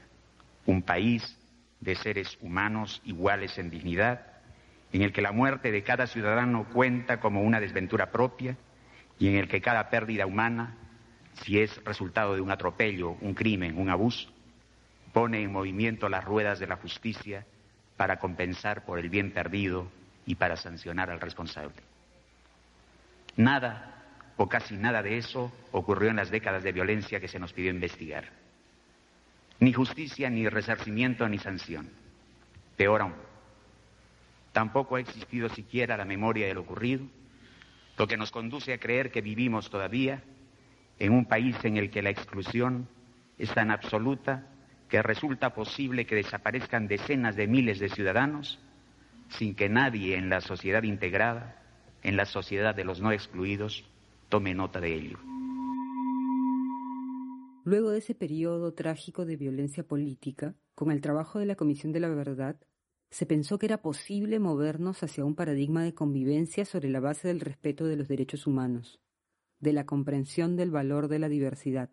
Un 0.64 0.80
país 0.80 1.38
de 1.80 1.96
seres 1.96 2.38
humanos 2.40 3.02
iguales 3.04 3.58
en 3.58 3.68
dignidad, 3.68 4.24
en 4.90 5.02
el 5.02 5.12
que 5.12 5.20
la 5.20 5.32
muerte 5.32 5.70
de 5.70 5.82
cada 5.82 6.06
ciudadano 6.06 6.66
cuenta 6.72 7.20
como 7.20 7.42
una 7.42 7.60
desventura 7.60 8.10
propia 8.10 8.56
y 9.18 9.28
en 9.28 9.36
el 9.36 9.48
que 9.48 9.60
cada 9.60 9.90
pérdida 9.90 10.24
humana, 10.24 10.78
si 11.42 11.60
es 11.60 11.84
resultado 11.84 12.34
de 12.34 12.40
un 12.40 12.50
atropello, 12.50 13.18
un 13.20 13.34
crimen, 13.34 13.76
un 13.76 13.90
abuso, 13.90 14.30
pone 15.12 15.42
en 15.42 15.52
movimiento 15.52 16.08
las 16.08 16.24
ruedas 16.24 16.58
de 16.58 16.68
la 16.68 16.76
justicia 16.76 17.44
para 17.98 18.20
compensar 18.20 18.84
por 18.86 19.00
el 19.00 19.10
bien 19.10 19.32
perdido 19.32 19.90
y 20.24 20.36
para 20.36 20.56
sancionar 20.56 21.10
al 21.10 21.20
responsable. 21.20 21.74
Nada 23.36 24.04
o 24.36 24.48
casi 24.48 24.76
nada 24.76 25.02
de 25.02 25.18
eso 25.18 25.52
ocurrió 25.72 26.08
en 26.08 26.16
las 26.16 26.30
décadas 26.30 26.62
de 26.62 26.70
violencia 26.70 27.18
que 27.18 27.26
se 27.26 27.40
nos 27.40 27.52
pidió 27.52 27.70
investigar. 27.70 28.24
Ni 29.58 29.72
justicia, 29.72 30.30
ni 30.30 30.48
resarcimiento, 30.48 31.28
ni 31.28 31.38
sanción. 31.38 31.90
Peor 32.76 33.02
aún, 33.02 33.14
tampoco 34.52 34.94
ha 34.94 35.00
existido 35.00 35.48
siquiera 35.48 35.96
la 35.96 36.04
memoria 36.04 36.46
de 36.46 36.54
lo 36.54 36.60
ocurrido, 36.60 37.04
lo 37.96 38.06
que 38.06 38.16
nos 38.16 38.30
conduce 38.30 38.72
a 38.72 38.78
creer 38.78 39.10
que 39.10 39.22
vivimos 39.22 39.70
todavía 39.70 40.22
en 41.00 41.12
un 41.12 41.24
país 41.24 41.56
en 41.64 41.76
el 41.76 41.90
que 41.90 42.02
la 42.02 42.10
exclusión 42.10 42.88
es 43.38 43.52
tan 43.52 43.72
absoluta 43.72 44.46
que 44.88 45.02
resulta 45.02 45.54
posible 45.54 46.06
que 46.06 46.16
desaparezcan 46.16 46.88
decenas 46.88 47.36
de 47.36 47.46
miles 47.46 47.78
de 47.78 47.88
ciudadanos 47.88 48.58
sin 49.28 49.54
que 49.54 49.68
nadie 49.68 50.16
en 50.16 50.30
la 50.30 50.40
sociedad 50.40 50.82
integrada, 50.82 51.62
en 52.02 52.16
la 52.16 52.24
sociedad 52.24 52.74
de 52.74 52.84
los 52.84 53.00
no 53.00 53.12
excluidos, 53.12 53.84
tome 54.28 54.54
nota 54.54 54.80
de 54.80 54.94
ello. 54.94 55.18
Luego 57.64 57.90
de 57.90 57.98
ese 57.98 58.14
periodo 58.14 58.72
trágico 58.72 59.26
de 59.26 59.36
violencia 59.36 59.86
política, 59.86 60.54
con 60.74 60.90
el 60.90 61.02
trabajo 61.02 61.38
de 61.38 61.44
la 61.44 61.56
Comisión 61.56 61.92
de 61.92 62.00
la 62.00 62.08
Verdad, 62.08 62.58
se 63.10 63.26
pensó 63.26 63.58
que 63.58 63.66
era 63.66 63.82
posible 63.82 64.38
movernos 64.38 65.02
hacia 65.02 65.24
un 65.24 65.34
paradigma 65.34 65.82
de 65.82 65.94
convivencia 65.94 66.64
sobre 66.64 66.88
la 66.88 67.00
base 67.00 67.28
del 67.28 67.40
respeto 67.40 67.84
de 67.84 67.96
los 67.96 68.08
derechos 68.08 68.46
humanos. 68.46 69.00
de 69.60 69.72
la 69.72 69.86
comprensión 69.86 70.56
del 70.56 70.70
valor 70.70 71.08
de 71.08 71.18
la 71.18 71.28
diversidad. 71.28 71.90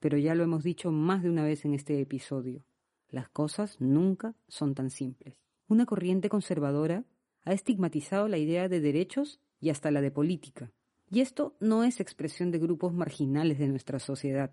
Pero 0.00 0.18
ya 0.18 0.34
lo 0.34 0.44
hemos 0.44 0.62
dicho 0.62 0.90
más 0.90 1.22
de 1.22 1.30
una 1.30 1.44
vez 1.44 1.64
en 1.64 1.74
este 1.74 2.00
episodio, 2.00 2.64
las 3.10 3.28
cosas 3.28 3.80
nunca 3.80 4.34
son 4.48 4.74
tan 4.74 4.90
simples. 4.90 5.36
Una 5.66 5.86
corriente 5.86 6.28
conservadora 6.28 7.04
ha 7.42 7.52
estigmatizado 7.52 8.28
la 8.28 8.38
idea 8.38 8.68
de 8.68 8.80
derechos 8.80 9.40
y 9.60 9.70
hasta 9.70 9.90
la 9.90 10.00
de 10.00 10.10
política. 10.10 10.72
Y 11.10 11.20
esto 11.20 11.56
no 11.60 11.84
es 11.84 12.00
expresión 12.00 12.50
de 12.50 12.58
grupos 12.58 12.92
marginales 12.92 13.58
de 13.58 13.68
nuestra 13.68 13.98
sociedad. 13.98 14.52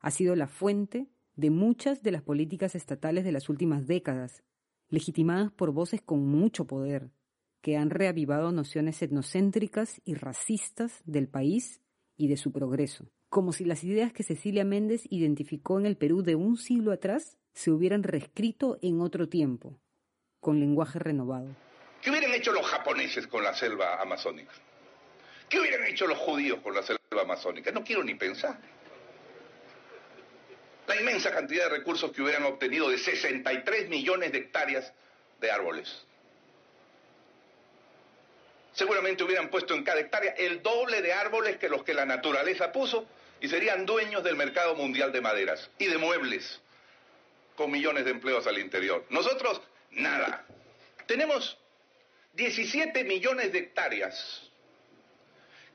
Ha 0.00 0.10
sido 0.10 0.34
la 0.34 0.48
fuente 0.48 1.08
de 1.36 1.50
muchas 1.50 2.02
de 2.02 2.10
las 2.10 2.22
políticas 2.22 2.74
estatales 2.74 3.24
de 3.24 3.32
las 3.32 3.48
últimas 3.48 3.86
décadas, 3.86 4.42
legitimadas 4.88 5.52
por 5.52 5.72
voces 5.72 6.02
con 6.02 6.26
mucho 6.26 6.66
poder, 6.66 7.10
que 7.60 7.76
han 7.76 7.90
reavivado 7.90 8.52
nociones 8.52 9.00
etnocéntricas 9.02 10.00
y 10.04 10.14
racistas 10.14 11.02
del 11.06 11.28
país 11.28 11.80
y 12.16 12.28
de 12.28 12.36
su 12.36 12.52
progreso, 12.52 13.08
como 13.34 13.52
si 13.52 13.64
las 13.64 13.82
ideas 13.82 14.12
que 14.12 14.22
Cecilia 14.22 14.64
Méndez 14.64 15.06
identificó 15.10 15.80
en 15.80 15.86
el 15.86 15.96
Perú 15.96 16.22
de 16.22 16.36
un 16.36 16.56
siglo 16.56 16.92
atrás 16.92 17.36
se 17.52 17.72
hubieran 17.72 18.04
reescrito 18.04 18.78
en 18.80 19.00
otro 19.00 19.28
tiempo, 19.28 19.80
con 20.38 20.60
lenguaje 20.60 21.00
renovado. 21.00 21.48
¿Qué 22.00 22.10
hubieran 22.10 22.32
hecho 22.32 22.52
los 22.52 22.64
japoneses 22.64 23.26
con 23.26 23.42
la 23.42 23.52
selva 23.52 24.00
amazónica? 24.00 24.52
¿Qué 25.48 25.58
hubieran 25.58 25.84
hecho 25.84 26.06
los 26.06 26.16
judíos 26.18 26.60
con 26.60 26.76
la 26.76 26.84
selva 26.84 27.22
amazónica? 27.22 27.72
No 27.72 27.82
quiero 27.82 28.04
ni 28.04 28.14
pensar. 28.14 28.56
La 30.86 31.00
inmensa 31.00 31.32
cantidad 31.32 31.64
de 31.64 31.78
recursos 31.78 32.12
que 32.12 32.22
hubieran 32.22 32.44
obtenido 32.44 32.88
de 32.88 32.98
63 32.98 33.88
millones 33.88 34.30
de 34.30 34.38
hectáreas 34.38 34.92
de 35.40 35.50
árboles. 35.50 36.06
Seguramente 38.74 39.24
hubieran 39.24 39.50
puesto 39.50 39.74
en 39.74 39.82
cada 39.82 39.98
hectárea 39.98 40.34
el 40.38 40.62
doble 40.62 41.02
de 41.02 41.12
árboles 41.12 41.56
que 41.56 41.68
los 41.68 41.82
que 41.82 41.94
la 41.94 42.06
naturaleza 42.06 42.70
puso 42.70 43.08
y 43.40 43.48
serían 43.48 43.86
dueños 43.86 44.22
del 44.24 44.36
mercado 44.36 44.74
mundial 44.74 45.12
de 45.12 45.20
maderas 45.20 45.70
y 45.78 45.86
de 45.86 45.98
muebles, 45.98 46.60
con 47.56 47.70
millones 47.70 48.04
de 48.04 48.12
empleos 48.12 48.46
al 48.46 48.58
interior. 48.58 49.04
Nosotros, 49.10 49.60
nada. 49.90 50.44
Tenemos 51.06 51.58
17 52.34 53.04
millones 53.04 53.52
de 53.52 53.58
hectáreas 53.58 54.50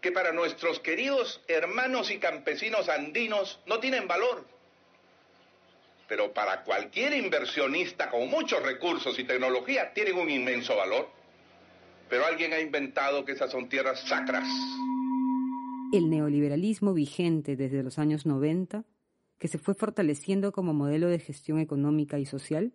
que 0.02 0.12
para 0.12 0.32
nuestros 0.32 0.80
queridos 0.80 1.42
hermanos 1.48 2.10
y 2.12 2.20
campesinos 2.20 2.90
andinos 2.90 3.60
no 3.66 3.80
tienen 3.80 4.08
valor. 4.08 4.46
Pero 6.08 6.34
para 6.34 6.64
cualquier 6.64 7.14
inversionista 7.14 8.10
con 8.10 8.28
muchos 8.30 8.64
recursos 8.64 9.18
y 9.20 9.26
tecnología 9.26 9.94
tienen 9.94 10.18
un 10.18 10.30
inmenso 10.30 10.76
valor. 10.76 11.10
Pero 12.10 12.26
alguien 12.26 12.54
ha 12.54 12.60
inventado 12.60 13.24
que 13.24 13.34
esas 13.34 13.52
son 13.52 13.70
tierras 13.70 14.00
sacras. 14.02 14.48
El 15.92 16.12
neoliberalismo 16.12 16.94
vigente 16.94 17.56
desde 17.56 17.82
los 17.82 17.98
años 17.98 18.28
90, 18.28 18.86
que 19.40 19.48
se 19.48 19.58
fue 19.58 19.74
fortaleciendo 19.74 20.52
como 20.52 20.72
modelo 20.72 21.08
de 21.08 21.18
gestión 21.18 21.58
económica 21.58 22.20
y 22.20 22.28
social, 22.28 22.74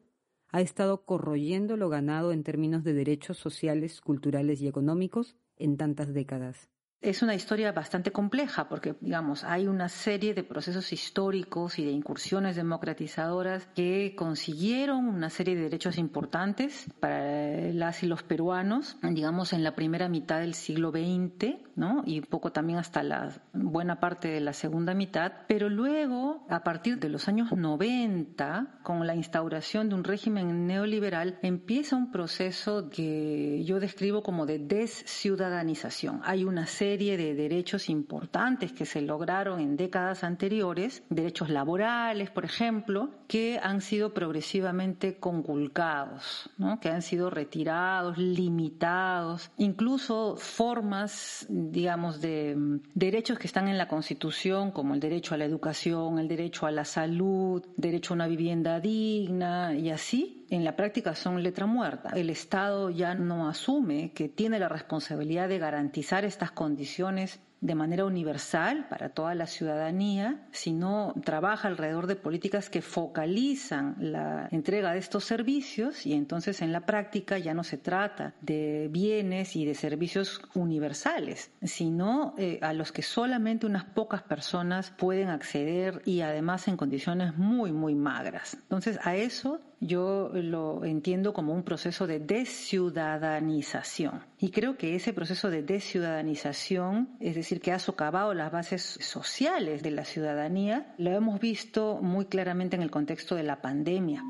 ha 0.48 0.61
estado 0.61 1.05
corroyendo 1.05 1.77
lo 1.77 1.88
ganado 1.88 2.33
en 2.33 2.42
términos 2.42 2.83
de 2.83 2.92
derechos 2.92 3.38
sociales, 3.38 4.00
culturales 4.00 4.61
y 4.62 4.66
económicos 4.66 5.37
en 5.57 5.77
tantas 5.77 6.12
décadas. 6.12 6.70
Es 7.05 7.21
una 7.21 7.35
historia 7.35 7.71
bastante 7.71 8.12
compleja 8.12 8.67
porque, 8.67 8.95
digamos, 9.03 9.45
hay 9.45 9.67
una 9.67 9.90
serie 9.90 10.33
de 10.33 10.43
procesos 10.43 10.90
históricos 10.90 11.79
y 11.79 11.85
de 11.85 11.90
incursiones 11.90 12.57
democratizadoras 12.57 13.69
que 13.75 14.14
consiguieron 14.17 15.07
una 15.09 15.29
serie 15.29 15.55
de 15.55 15.64
derechos 15.64 15.99
importantes 15.99 16.87
para 17.01 17.71
las 17.75 18.03
y 18.03 18.07
los 18.07 18.23
peruanos, 18.23 18.97
digamos, 19.03 19.53
en 19.53 19.64
la 19.64 19.75
primera 19.75 20.09
mitad 20.09 20.40
del 20.40 20.55
siglo 20.55 20.93
XX, 20.93 21.57
¿no? 21.77 22.03
Y 22.07 22.21
un 22.21 22.25
poco 22.25 22.53
también 22.53 22.79
hasta 22.79 23.03
la 23.03 23.38
buena 23.53 24.01
parte 24.01 24.29
de 24.29 24.40
la 24.40 24.55
segunda 24.55 24.95
mitad. 24.95 25.31
Pero 25.47 25.69
luego, 25.69 26.47
a 26.49 26.64
partir 26.64 27.01
de 27.01 27.11
los 27.11 27.29
años 27.29 27.53
90, 27.53 28.79
con 28.83 29.07
la 29.07 29.14
instauración 29.14 29.90
de 29.90 29.95
un 29.95 30.05
régimen 30.05 30.67
neoliberal, 30.67 31.38
empieza 31.43 31.97
un 31.97 32.11
proceso 32.11 32.88
que 32.88 33.62
yo 33.62 33.79
describo 33.79 34.23
como 34.23 34.47
de 34.47 34.59
desciudadanización. 34.59 36.23
Hay 36.25 36.45
una 36.45 36.64
serie 36.64 36.93
de 36.96 37.35
derechos 37.35 37.88
importantes 37.88 38.72
que 38.72 38.87
se 38.87 39.02
lograron 39.02 39.61
en 39.61 39.76
décadas 39.76 40.22
anteriores, 40.22 41.02
derechos 41.11 41.50
laborales, 41.50 42.30
por 42.30 42.44
ejemplo, 42.44 43.11
que 43.26 43.59
han 43.62 43.80
sido 43.80 44.14
progresivamente 44.14 45.18
conculcados, 45.18 46.50
que 46.80 46.88
han 46.88 47.02
sido 47.02 47.30
retirados, 47.30 48.16
limitados, 48.16 49.50
incluso 49.57 50.37
formas, 50.37 51.46
digamos, 51.48 52.20
de 52.20 52.54
mm, 52.57 52.80
derechos 52.94 53.38
que 53.38 53.46
están 53.46 53.68
en 53.68 53.78
la 53.78 53.88
Constitución, 53.88 54.70
como 54.70 54.94
el 54.94 55.00
derecho 55.00 55.35
a 55.35 55.38
la 55.38 55.44
educación, 55.44 56.18
el 56.18 56.28
derecho 56.28 56.66
a 56.66 56.70
la 56.70 56.85
salud, 56.85 57.64
derecho 57.76 58.14
a 58.14 58.16
una 58.16 58.28
vivienda 58.28 58.78
digna 58.80 59.74
y 59.74 59.90
así, 59.90 60.43
en 60.55 60.64
la 60.64 60.77
práctica 60.77 61.14
son 61.14 61.43
letra 61.43 61.67
muerta. 61.67 62.11
El 62.14 62.31
Estado 62.31 62.90
ya 62.90 63.14
no 63.14 63.49
asume 63.49 64.12
que 64.12 64.29
tiene 64.29 64.59
la 64.59 64.69
responsabilidad 64.69 65.49
de 65.49 65.59
garantizar 65.59 66.25
estas 66.25 66.53
condiciones 66.53 67.40
de 67.64 67.75
manera 67.75 68.05
universal 68.05 68.87
para 68.90 69.09
toda 69.09 69.35
la 69.35 69.47
ciudadanía, 69.47 70.47
sino 70.53 71.14
trabaja 71.25 71.67
alrededor 71.67 72.07
de 72.07 72.14
políticas 72.14 72.69
que 72.69 72.83
focalizan 72.83 73.97
la 73.99 74.49
entrega 74.51 74.93
de 74.93 74.99
estos 74.99 75.25
servicios 75.25 76.05
y 76.05 76.12
entonces 76.12 76.61
en 76.61 76.73
la 76.73 76.85
práctica 76.85 77.38
ya 77.38 77.55
no 77.55 77.64
se 77.64 77.79
trata 77.79 78.35
de 78.43 78.88
bienes 78.90 79.57
y 79.57 79.64
de 79.64 79.75
servicios 79.75 80.43
universales, 80.55 81.53
sino 81.62 82.35
eh, 82.37 82.59
a 82.61 82.75
los 82.75 82.93
que 82.93 83.01
solamente 83.01 83.64
unas 83.64 83.85
pocas 83.85 84.23
personas 84.23 84.90
pueden 84.90 85.31
acceder 85.31 86.03
y 86.05 86.21
además 86.21 86.69
en 86.69 86.77
condiciones 86.77 87.35
muy, 87.38 87.73
muy 87.73 87.95
magras. 87.95 88.59
Entonces 88.61 88.99
a 89.03 89.17
eso 89.17 89.62
yo 89.80 90.30
lo 90.32 90.84
entiendo 90.84 91.32
como 91.32 91.52
un 91.52 91.62
proceso 91.62 92.06
de 92.06 92.20
desciudadanización. 92.20 94.24
Y 94.38 94.50
creo 94.50 94.76
que 94.76 94.94
ese 94.94 95.12
proceso 95.12 95.50
de 95.50 95.62
desciudadanización, 95.62 97.16
es 97.20 97.34
decir, 97.34 97.60
que 97.60 97.72
ha 97.72 97.78
socavado 97.78 98.34
las 98.34 98.52
bases 98.52 98.82
sociales 99.00 99.82
de 99.82 99.90
la 99.90 100.04
ciudadanía, 100.04 100.94
lo 100.98 101.10
hemos 101.10 101.40
visto 101.40 101.98
muy 102.00 102.26
claramente 102.26 102.76
en 102.76 102.82
el 102.82 102.90
contexto 102.90 103.34
de 103.34 103.42
la 103.42 103.60
pandemia. 103.60 104.24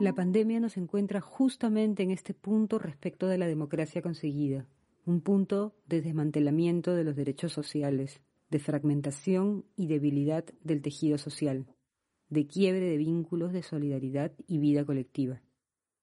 La 0.00 0.14
pandemia 0.14 0.58
nos 0.58 0.76
encuentra 0.76 1.20
justamente 1.20 2.02
en 2.02 2.10
este 2.10 2.34
punto 2.34 2.78
respecto 2.78 3.28
de 3.28 3.38
la 3.38 3.46
democracia 3.46 4.02
conseguida, 4.02 4.66
un 5.06 5.20
punto 5.20 5.76
de 5.86 6.02
desmantelamiento 6.02 6.94
de 6.94 7.04
los 7.04 7.14
derechos 7.14 7.52
sociales, 7.52 8.20
de 8.50 8.58
fragmentación 8.58 9.64
y 9.76 9.86
debilidad 9.86 10.44
del 10.62 10.82
tejido 10.82 11.18
social 11.18 11.66
de 12.32 12.46
quiebre 12.46 12.86
de 12.86 12.96
vínculos 12.96 13.52
de 13.52 13.62
solidaridad 13.62 14.32
y 14.46 14.56
vida 14.56 14.86
colectiva. 14.86 15.42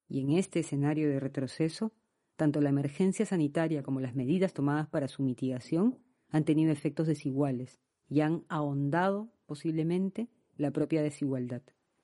Y 0.07 0.21
en 0.21 0.29
este 0.29 0.59
escenario 0.59 1.09
de 1.09 1.19
retroceso, 1.19 1.91
tanto 2.35 2.61
la 2.61 2.69
emergencia 2.69 3.25
sanitaria 3.25 3.81
como 3.81 3.99
las 3.99 4.13
medidas 4.13 4.53
tomadas 4.53 4.87
para 4.87 5.07
su 5.07 5.23
mitigación 5.23 5.97
han 6.29 6.45
tenido 6.45 6.71
efectos 6.71 7.07
desiguales 7.07 7.79
y 8.07 8.21
han 8.21 8.45
ahondado 8.47 9.33
posiblemente 9.47 10.29
la 10.55 10.69
propia 10.69 11.01
desigualdad. 11.01 11.63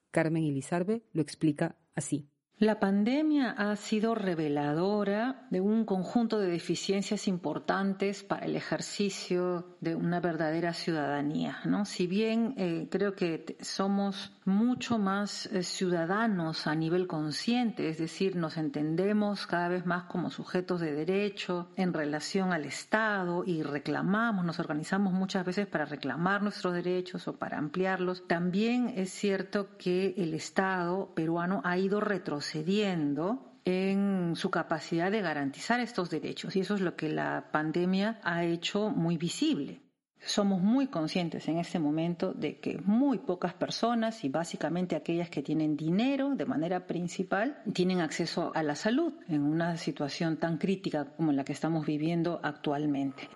Carmen 0.10 0.44
Ilizarbe 0.44 1.04
lo 1.14 1.22
explica 1.22 1.78
así. 1.94 2.28
La 2.58 2.80
pandemia 2.80 3.52
ha 3.52 3.76
sido 3.76 4.16
reveladora 4.16 5.46
de 5.50 5.60
un 5.60 5.84
conjunto 5.84 6.40
de 6.40 6.48
deficiencias 6.48 7.28
importantes 7.28 8.24
para 8.24 8.46
el 8.46 8.56
ejercicio 8.56 9.76
de 9.82 9.94
una 9.94 10.22
verdadera 10.22 10.72
ciudadanía. 10.72 11.60
¿no? 11.66 11.84
Si 11.84 12.08
bien 12.08 12.54
eh, 12.56 12.88
creo 12.90 13.14
que 13.14 13.58
somos 13.60 14.32
mucho 14.46 14.98
más 14.98 15.48
eh, 15.48 15.64
ciudadanos 15.64 16.66
a 16.66 16.76
nivel 16.76 17.08
consciente, 17.08 17.90
es 17.90 17.98
decir, 17.98 18.38
nos 18.38 18.56
entendemos 18.56 19.48
cada 19.48 19.68
vez 19.68 19.86
más 19.86 20.06
como 20.06 20.30
sujetos 20.30 20.80
de 20.80 20.94
derecho 20.94 21.68
en 21.76 21.92
relación 21.92 22.54
al 22.54 22.64
Estado 22.64 23.44
y 23.46 23.64
reclamamos, 23.64 24.46
nos 24.46 24.60
organizamos 24.60 25.12
muchas 25.12 25.46
veces 25.46 25.68
para 25.68 25.84
reclamar 25.84 26.42
nuestros 26.42 26.74
derechos 26.74 27.28
o 27.28 27.36
para 27.36 27.58
ampliarlos, 27.58 28.26
también 28.28 28.94
es 28.96 29.10
cierto 29.10 29.76
que 29.78 30.14
el 30.16 30.34
Estado 30.34 31.12
peruano 31.16 31.60
ha 31.66 31.78
ido 31.78 32.00
retrocediendo 32.00 32.45
cediendo 32.46 33.56
en 33.66 34.36
su 34.36 34.52
capacidad 34.52 35.12
de 35.12 35.22
garantizar 35.22 35.80
estos 35.80 36.10
derechos 36.12 36.56
y 36.56 36.60
eso 36.62 36.76
es 36.76 36.82
lo 36.82 36.96
que 36.96 37.10
la 37.10 37.50
pandemia 37.52 38.20
ha 38.24 38.46
hecho 38.46 38.92
muy 38.92 39.18
visible. 39.18 39.82
Somos 40.20 40.62
muy 40.62 40.88
conscientes 40.88 41.48
en 41.48 41.58
este 41.58 41.78
momento 41.78 42.34
de 42.34 42.60
que 42.60 42.80
muy 42.80 43.20
pocas 43.20 43.54
personas 43.54 44.24
y 44.24 44.30
básicamente 44.30 44.96
aquellas 44.96 45.30
que 45.30 45.44
tienen 45.44 45.76
dinero 45.76 46.36
de 46.36 46.46
manera 46.46 46.88
principal 46.88 47.62
tienen 47.74 48.02
acceso 48.02 48.52
a 48.56 48.64
la 48.64 48.76
salud 48.76 49.14
en 49.28 49.42
una 49.42 49.78
situación 49.78 50.38
tan 50.38 50.58
crítica 50.58 51.16
como 51.16 51.32
la 51.32 51.44
que 51.44 51.54
estamos 51.54 51.86
viviendo 51.86 52.40
actualmente. 52.44 53.30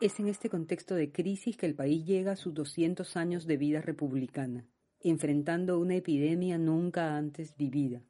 Es 0.00 0.18
en 0.18 0.26
este 0.26 0.48
contexto 0.48 0.96
de 0.96 1.12
crisis 1.12 1.56
que 1.56 1.66
el 1.66 1.76
país 1.76 2.04
llega 2.04 2.32
a 2.32 2.36
sus 2.36 2.54
200 2.54 3.16
años 3.16 3.46
de 3.46 3.56
vida 3.56 3.80
republicana, 3.80 4.64
enfrentando 5.00 5.78
una 5.78 5.94
epidemia 5.94 6.58
nunca 6.58 7.16
antes 7.16 7.56
vivida 7.56 8.02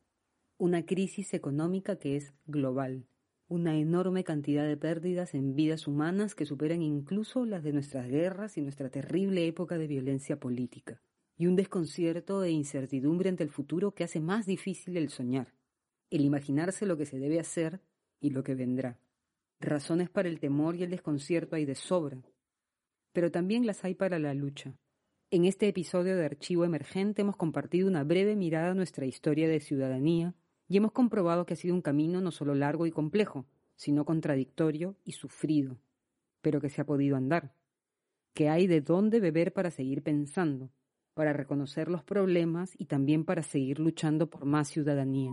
una 0.63 0.87
crisis 0.87 1.35
económica 1.35 1.97
que 1.97 2.15
es 2.15 2.35
global, 2.47 3.09
una 3.49 3.77
enorme 3.77 4.23
cantidad 4.23 4.65
de 4.65 4.77
pérdidas 4.77 5.35
en 5.35 5.57
vidas 5.57 5.89
humanas 5.89 6.37
que 6.37 6.47
superan 6.47 6.83
incluso 6.83 7.45
las 7.45 7.65
de 7.65 7.73
nuestras 7.73 8.09
guerras 8.09 8.57
y 8.57 8.61
nuestra 8.61 8.89
terrible 8.89 9.45
época 9.49 9.77
de 9.77 9.89
violencia 9.89 10.39
política, 10.39 11.03
y 11.37 11.49
un 11.49 11.57
desconcierto 11.57 12.45
e 12.45 12.53
incertidumbre 12.53 13.29
ante 13.29 13.43
el 13.43 13.51
futuro 13.51 13.93
que 13.93 14.05
hace 14.05 14.21
más 14.21 14.47
difícil 14.47 14.97
el 14.97 15.09
soñar, 15.09 15.53
el 16.11 16.25
imaginarse 16.25 16.87
lo 16.87 16.97
que 16.97 17.07
se 17.07 17.19
debe 17.19 17.41
hacer 17.41 17.81
y 18.21 18.31
lo 18.31 18.45
que 18.45 18.55
vendrá. 18.55 19.01
Razones 19.59 20.11
para 20.11 20.29
el 20.29 20.39
temor 20.39 20.77
y 20.77 20.85
el 20.85 20.91
desconcierto 20.91 21.57
hay 21.57 21.65
de 21.65 21.75
sobra, 21.75 22.23
pero 23.13 23.33
también 23.33 23.67
las 23.67 23.85
hay 23.85 23.97
para 23.97 24.21
la 24.21 24.33
lucha. 24.33 24.77
En 25.33 25.45
este 25.45 25.67
episodio 25.67 26.17
de 26.17 26.25
Archivo 26.25 26.65
Emergente 26.65 27.23
hemos 27.23 27.35
compartido 27.35 27.89
una 27.89 28.05
breve 28.05 28.37
mirada 28.37 28.71
a 28.71 28.75
nuestra 28.75 29.07
historia 29.07 29.49
de 29.49 29.59
ciudadanía 29.59 30.37
y 30.73 30.79
hemos 30.79 30.93
comprobado 30.93 31.45
que 31.45 31.53
ha 31.53 31.57
sido 31.59 31.75
un 31.75 31.83
camino 31.83 32.23
no 32.23 32.31
solo 32.31 32.55
largo 32.55 32.87
y 32.87 32.91
complejo, 32.91 33.45
sino 33.77 34.07
contradictorio 34.07 34.97
y 35.05 35.13
sufrido, 35.13 35.77
pero 36.41 36.63
que 36.63 36.71
se 36.71 36.81
ha 36.81 36.87
podido 36.87 37.15
andar, 37.15 37.55
que 38.33 38.49
hay 38.49 38.67
de 38.67 38.81
dónde 38.81 39.21
beber 39.21 39.53
para 39.53 39.71
seguir 39.71 40.03
pensando, 40.03 40.71
para 41.13 41.35
reconocer 41.35 41.91
los 41.91 42.03
problemas 42.03 42.71
y 42.79 42.87
también 42.87 43.27
para 43.27 43.43
seguir 43.43 43.81
luchando 43.81 44.31
por 44.31 44.47
más 44.47 44.69
ciudadanía. 44.69 45.33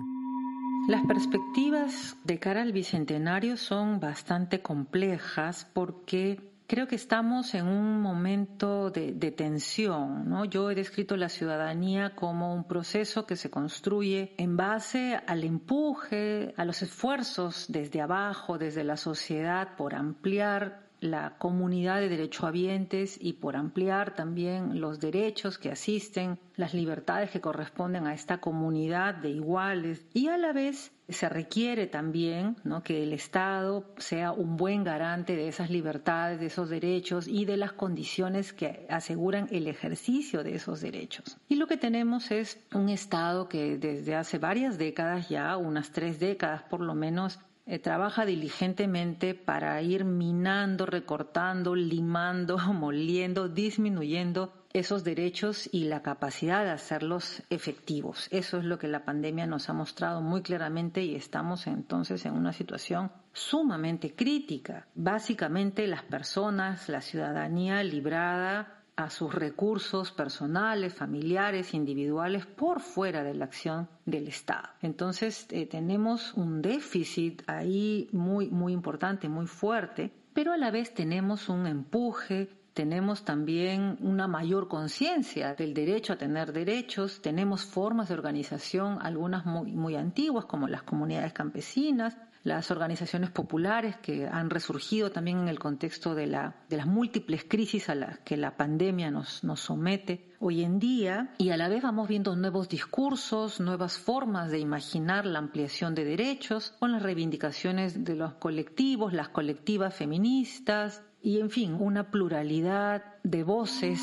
Las 0.89 1.05
perspectivas 1.05 2.17
de 2.25 2.37
cara 2.37 2.61
al 2.61 2.73
Bicentenario 2.73 3.55
son 3.55 4.01
bastante 4.01 4.61
complejas 4.61 5.71
porque 5.73 6.48
Creo 6.69 6.87
que 6.87 6.97
estamos 6.97 7.55
en 7.55 7.67
un 7.67 7.99
momento 7.99 8.91
de, 8.91 9.31
tensión. 9.31 10.29
¿no? 10.29 10.45
Yo 10.45 10.69
he 10.69 10.75
descrito 10.75 11.17
la 11.17 11.27
ciudadanía 11.27 12.13
como 12.15 12.53
un 12.53 12.63
proceso 12.63 13.25
que 13.25 13.37
se 13.37 13.49
construye 13.49 14.35
en 14.37 14.55
base 14.55 15.19
al 15.25 15.43
empuje, 15.45 16.53
a 16.57 16.65
los 16.65 16.83
esfuerzos 16.83 17.65
desde 17.69 18.01
abajo, 18.01 18.59
desde 18.59 18.83
la 18.83 18.97
sociedad, 18.97 19.75
por 19.77 19.95
ampliar 19.95 20.83
la 20.99 21.39
comunidad 21.39 22.01
de 22.01 22.09
derechohabientes 22.09 23.17
y 23.19 23.33
por 23.33 23.55
ampliar 23.55 24.13
también 24.13 24.79
los 24.79 24.99
derechos 24.99 25.57
que 25.57 25.71
asisten, 25.71 26.37
las 26.55 26.75
libertades 26.75 27.31
que 27.31 27.41
corresponden 27.41 28.05
a 28.05 28.13
esta 28.13 28.41
comunidad 28.41 29.15
de 29.15 29.31
iguales 29.31 30.05
y 30.13 30.27
a 30.27 30.37
la 30.37 30.53
vez 30.53 30.91
se 31.09 31.29
requiere 31.29 31.87
también 31.87 32.57
¿no? 32.63 32.83
que 32.83 33.03
el 33.03 33.13
Estado 33.13 33.85
sea 33.97 34.31
un 34.31 34.57
buen 34.57 34.83
garante 34.83 35.35
de 35.35 35.47
esas 35.47 35.69
libertades, 35.69 36.39
de 36.39 36.47
esos 36.47 36.69
derechos 36.69 37.27
y 37.27 37.45
de 37.45 37.57
las 37.57 37.73
condiciones 37.73 38.53
que 38.53 38.85
aseguran 38.89 39.47
el 39.51 39.67
ejercicio 39.67 40.43
de 40.43 40.55
esos 40.55 40.81
derechos. 40.81 41.37
Y 41.47 41.55
lo 41.55 41.67
que 41.67 41.77
tenemos 41.77 42.31
es 42.31 42.59
un 42.73 42.89
Estado 42.89 43.49
que 43.49 43.77
desde 43.77 44.15
hace 44.15 44.37
varias 44.37 44.77
décadas 44.77 45.29
ya, 45.29 45.57
unas 45.57 45.91
tres 45.91 46.19
décadas 46.19 46.63
por 46.63 46.81
lo 46.81 46.95
menos, 46.95 47.39
eh, 47.65 47.77
trabaja 47.77 48.25
diligentemente 48.25 49.35
para 49.35 49.79
ir 49.83 50.03
minando, 50.03 50.87
recortando, 50.87 51.75
limando, 51.75 52.57
moliendo, 52.73 53.47
disminuyendo 53.47 54.58
esos 54.73 55.03
derechos 55.03 55.69
y 55.71 55.85
la 55.85 56.01
capacidad 56.01 56.63
de 56.63 56.71
hacerlos 56.71 57.43
efectivos. 57.49 58.27
Eso 58.31 58.57
es 58.57 58.65
lo 58.65 58.77
que 58.77 58.87
la 58.87 59.03
pandemia 59.03 59.47
nos 59.47 59.69
ha 59.69 59.73
mostrado 59.73 60.21
muy 60.21 60.41
claramente 60.41 61.03
y 61.03 61.15
estamos 61.15 61.67
entonces 61.67 62.25
en 62.25 62.33
una 62.33 62.53
situación 62.53 63.11
sumamente 63.33 64.15
crítica. 64.15 64.87
Básicamente 64.95 65.87
las 65.87 66.03
personas, 66.03 66.89
la 66.89 67.01
ciudadanía 67.01 67.83
librada 67.83 68.79
a 68.95 69.09
sus 69.09 69.33
recursos 69.33 70.11
personales, 70.11 70.93
familiares, 70.93 71.73
individuales, 71.73 72.45
por 72.45 72.81
fuera 72.81 73.23
de 73.23 73.33
la 73.33 73.45
acción 73.45 73.87
del 74.05 74.27
Estado. 74.27 74.67
Entonces 74.81 75.47
eh, 75.51 75.65
tenemos 75.67 76.33
un 76.33 76.61
déficit 76.61 77.41
ahí 77.47 78.09
muy, 78.11 78.49
muy 78.49 78.73
importante, 78.73 79.29
muy 79.29 79.47
fuerte, 79.47 80.11
pero 80.33 80.51
a 80.51 80.57
la 80.57 80.69
vez 80.69 80.93
tenemos 80.93 81.47
un 81.47 81.65
empuje, 81.65 82.49
tenemos 82.79 83.25
también 83.25 83.97
una 83.99 84.29
mayor 84.29 84.69
conciencia 84.69 85.53
del 85.53 85.73
derecho 85.73 86.13
a 86.13 86.17
tener 86.17 86.53
derechos, 86.53 87.21
tenemos 87.21 87.65
formas 87.65 88.07
de 88.07 88.13
organización, 88.13 88.99
algunas 89.01 89.45
muy, 89.45 89.73
muy 89.73 89.97
antiguas, 89.97 90.45
como 90.45 90.65
las 90.69 90.83
comunidades 90.83 91.33
campesinas, 91.33 92.15
las 92.43 92.71
organizaciones 92.71 93.31
populares 93.31 93.97
que 93.97 94.27
han 94.27 94.49
resurgido 94.49 95.11
también 95.11 95.39
en 95.39 95.49
el 95.49 95.59
contexto 95.59 96.15
de, 96.15 96.27
la, 96.27 96.55
de 96.69 96.77
las 96.77 96.87
múltiples 96.87 97.43
crisis 97.43 97.89
a 97.89 97.95
las 97.95 98.19
que 98.19 98.37
la 98.37 98.55
pandemia 98.55 99.11
nos, 99.11 99.43
nos 99.43 99.59
somete 99.59 100.29
hoy 100.39 100.63
en 100.63 100.79
día 100.79 101.33
y 101.37 101.49
a 101.49 101.57
la 101.57 101.67
vez 101.67 101.83
vamos 101.83 102.07
viendo 102.07 102.33
nuevos 102.37 102.69
discursos, 102.69 103.59
nuevas 103.59 103.97
formas 103.97 104.51
de 104.51 104.59
imaginar 104.59 105.25
la 105.25 105.39
ampliación 105.39 105.95
de 105.95 106.05
derechos 106.05 106.73
con 106.79 106.93
las 106.93 107.03
reivindicaciones 107.03 108.05
de 108.05 108.15
los 108.15 108.35
colectivos, 108.35 109.11
las 109.11 109.27
colectivas 109.27 109.93
feministas 109.93 111.03
y 111.21 111.39
en 111.39 111.49
fin, 111.49 111.73
una 111.73 112.11
pluralidad 112.11 113.21
de 113.23 113.43
voces. 113.43 113.99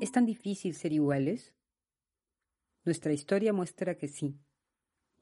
¿Es 0.00 0.12
tan 0.12 0.26
difícil 0.26 0.74
ser 0.74 0.92
iguales? 0.92 1.54
Nuestra 2.84 3.12
historia 3.12 3.52
muestra 3.52 3.96
que 3.96 4.08
sí 4.08 4.40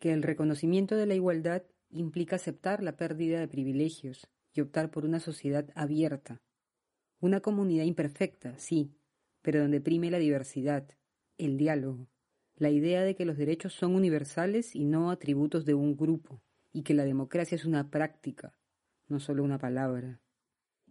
que 0.00 0.12
el 0.12 0.22
reconocimiento 0.22 0.96
de 0.96 1.06
la 1.06 1.14
igualdad 1.14 1.62
implica 1.90 2.36
aceptar 2.36 2.82
la 2.82 2.96
pérdida 2.96 3.38
de 3.38 3.48
privilegios 3.48 4.26
y 4.54 4.62
optar 4.62 4.90
por 4.90 5.04
una 5.04 5.20
sociedad 5.20 5.68
abierta. 5.74 6.40
Una 7.20 7.40
comunidad 7.40 7.84
imperfecta, 7.84 8.58
sí, 8.58 8.96
pero 9.42 9.60
donde 9.60 9.80
prime 9.80 10.10
la 10.10 10.18
diversidad, 10.18 10.88
el 11.36 11.58
diálogo, 11.58 12.08
la 12.56 12.70
idea 12.70 13.02
de 13.02 13.14
que 13.14 13.26
los 13.26 13.36
derechos 13.36 13.74
son 13.74 13.94
universales 13.94 14.74
y 14.74 14.86
no 14.86 15.10
atributos 15.10 15.66
de 15.66 15.74
un 15.74 15.96
grupo, 15.96 16.42
y 16.72 16.82
que 16.82 16.94
la 16.94 17.04
democracia 17.04 17.56
es 17.56 17.66
una 17.66 17.90
práctica, 17.90 18.54
no 19.10 19.20
solo 19.20 19.44
una 19.44 19.58
palabra, 19.58 20.20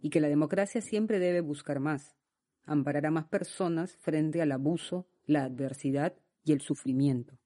y 0.00 0.10
que 0.10 0.20
la 0.20 0.28
democracia 0.28 0.80
siempre 0.80 1.18
debe 1.18 1.40
buscar 1.40 1.80
más, 1.80 2.16
amparar 2.64 3.06
a 3.06 3.10
más 3.10 3.26
personas 3.26 3.96
frente 3.96 4.40
al 4.42 4.52
abuso, 4.52 5.06
la 5.26 5.44
adversidad 5.44 6.14
y 6.44 6.52
el 6.52 6.60
sufrimiento. 6.60 7.38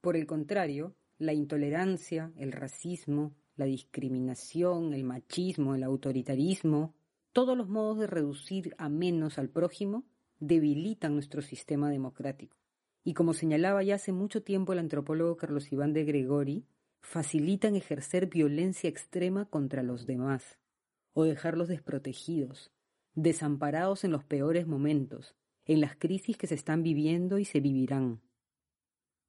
Por 0.00 0.16
el 0.16 0.26
contrario, 0.26 0.94
la 1.18 1.34
intolerancia, 1.34 2.32
el 2.36 2.52
racismo, 2.52 3.34
la 3.56 3.66
discriminación, 3.66 4.94
el 4.94 5.04
machismo, 5.04 5.74
el 5.74 5.82
autoritarismo, 5.82 6.94
todos 7.32 7.56
los 7.56 7.68
modos 7.68 7.98
de 7.98 8.06
reducir 8.06 8.74
a 8.78 8.88
menos 8.88 9.38
al 9.38 9.50
prójimo 9.50 10.04
debilitan 10.38 11.14
nuestro 11.14 11.42
sistema 11.42 11.90
democrático. 11.90 12.56
Y 13.04 13.14
como 13.14 13.34
señalaba 13.34 13.82
ya 13.82 13.96
hace 13.96 14.12
mucho 14.12 14.42
tiempo 14.42 14.72
el 14.72 14.78
antropólogo 14.78 15.36
Carlos 15.36 15.70
Iván 15.72 15.92
de 15.92 16.04
Gregori, 16.04 16.64
facilitan 17.02 17.76
ejercer 17.76 18.26
violencia 18.26 18.88
extrema 18.88 19.46
contra 19.46 19.82
los 19.82 20.06
demás, 20.06 20.58
o 21.12 21.24
dejarlos 21.24 21.68
desprotegidos, 21.68 22.70
desamparados 23.14 24.04
en 24.04 24.12
los 24.12 24.24
peores 24.24 24.66
momentos, 24.66 25.34
en 25.64 25.80
las 25.80 25.96
crisis 25.96 26.36
que 26.36 26.46
se 26.46 26.54
están 26.54 26.82
viviendo 26.82 27.38
y 27.38 27.44
se 27.44 27.60
vivirán. 27.60 28.20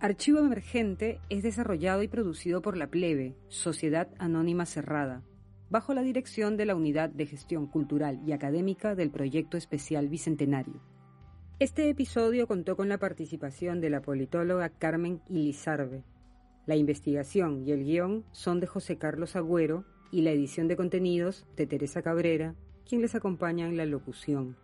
Archivo 0.02 0.40
Emergente 0.40 1.22
es 1.30 1.44
desarrollado 1.44 2.04
y 2.04 2.10
producido 2.10 2.62
por 2.62 2.76
la 2.76 2.88
Plebe, 2.88 3.38
Sociedad 3.48 4.10
Anónima 4.20 4.66
Cerrada, 4.66 5.24
bajo 5.70 5.94
la 5.94 6.02
dirección 6.02 6.58
de 6.58 6.66
la 6.66 6.76
Unidad 6.76 7.10
de 7.10 7.26
Gestión 7.26 7.68
Cultural 7.68 8.20
y 8.28 8.34
Académica 8.34 8.96
del 8.96 9.12
Proyecto 9.12 9.56
Especial 9.56 10.10
Bicentenario. 10.10 10.82
Este 11.60 11.88
episodio 11.88 12.48
contó 12.48 12.76
con 12.76 12.90
la 12.90 12.98
participación 12.98 13.80
de 13.80 13.92
la 13.92 14.02
politóloga 14.02 14.70
Carmen 14.70 15.22
Ilizarbe. 15.30 16.04
La 16.66 16.76
investigación 16.76 17.64
y 17.68 17.72
el 17.72 17.84
guion 17.84 18.26
son 18.32 18.60
de 18.60 18.66
José 18.66 18.98
Carlos 18.98 19.36
Agüero 19.36 19.86
y 20.12 20.24
la 20.24 20.32
edición 20.32 20.68
de 20.68 20.76
contenidos 20.76 21.46
de 21.56 21.68
Teresa 21.68 22.02
Cabrera, 22.02 22.56
quien 22.90 23.02
les 23.02 23.14
acompaña 23.14 23.68
en 23.68 23.78
la 23.78 23.86
locución. 23.86 24.58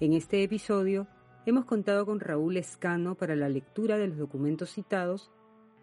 En 0.00 0.14
este 0.14 0.42
episodio 0.42 1.06
hemos 1.44 1.66
contado 1.66 2.06
con 2.06 2.20
Raúl 2.20 2.56
Escano 2.56 3.16
para 3.16 3.36
la 3.36 3.50
lectura 3.50 3.98
de 3.98 4.08
los 4.08 4.16
documentos 4.16 4.70
citados 4.70 5.30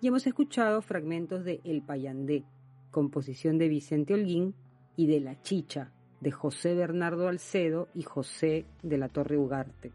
y 0.02 0.08
hemos 0.08 0.26
escuchado 0.26 0.82
fragmentos 0.82 1.46
de 1.46 1.62
El 1.66 1.84
Payandé, 1.84 2.46
composición 2.90 3.60
de 3.60 3.68
Vicente 3.68 4.16
Holguín, 4.16 4.56
y 4.96 5.06
de 5.06 5.20
La 5.20 5.40
Chicha, 5.44 5.92
de 6.20 6.32
José 6.32 6.74
Bernardo 6.74 7.28
Alcedo 7.28 7.88
y 7.94 8.02
José 8.02 8.66
de 8.82 8.98
la 8.98 9.08
Torre 9.08 9.38
Ugarte. 9.38 9.94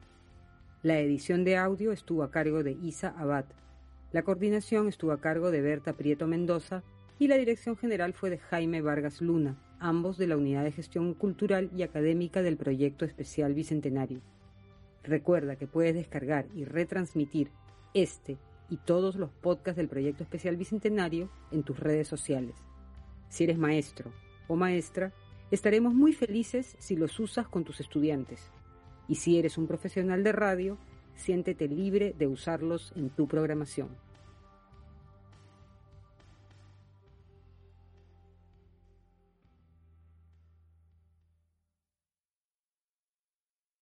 La 0.83 0.99
edición 0.99 1.45
de 1.45 1.57
audio 1.57 1.93
estuvo 1.93 2.25
a 2.25 2.31
cargo 2.31 2.65
de 2.65 2.73
Isa 2.73 3.15
Abad, 3.17 3.45
la 4.13 4.25
coordinación 4.25 4.89
estuvo 4.89 5.13
a 5.13 5.21
cargo 5.21 5.51
de 5.51 5.63
Berta 5.63 5.95
Prieto 5.95 6.27
Mendoza 6.27 6.83
y 7.19 7.29
la 7.29 7.37
dirección 7.37 7.79
general 7.79 8.13
fue 8.13 8.29
de 8.29 8.39
Jaime 8.39 8.83
Vargas 8.83 9.23
Luna, 9.23 9.57
ambos 9.79 10.19
de 10.19 10.27
la 10.27 10.37
Unidad 10.37 10.65
de 10.65 10.73
Gestión 10.73 11.15
Cultural 11.15 11.71
y 11.75 11.83
Académica 11.83 12.43
del 12.43 12.59
Proyecto 12.59 13.07
Especial 13.07 13.55
Bicentenario. 13.55 14.21
Recuerda 15.03 15.57
que 15.57 15.67
puedes 15.67 15.95
descargar 15.95 16.47
y 16.55 16.65
retransmitir 16.65 17.51
este 17.95 18.37
y 18.69 18.77
todos 18.77 19.17
los 19.17 19.31
podcasts 19.31 19.79
del 19.79 19.89
Proyecto 19.89 20.25
Especial 20.25 20.57
Bicentenario 20.57 21.31
en 21.53 21.63
tus 21.63 21.79
redes 21.79 22.07
sociales. 22.09 22.57
Si 23.31 23.45
eres 23.45 23.57
maestro 23.57 24.13
o 24.47 24.57
maestra, 24.57 25.13
estaremos 25.51 25.95
muy 25.95 26.13
felices 26.13 26.77
si 26.79 26.97
los 26.97 27.19
usas 27.19 27.49
con 27.49 27.65
tus 27.65 27.81
estudiantes. 27.81 28.51
Y 29.09 29.17
si 29.17 29.39
eres 29.39 29.59
un 29.59 29.67
profesional 29.67 30.25
de 30.25 30.33
radio, 30.33 30.79
siéntete 31.15 31.69
libre 31.69 32.15
de 32.19 32.27
usarlos 32.27 32.93
en 32.97 33.11
tu 33.11 33.27
programación. 33.29 33.89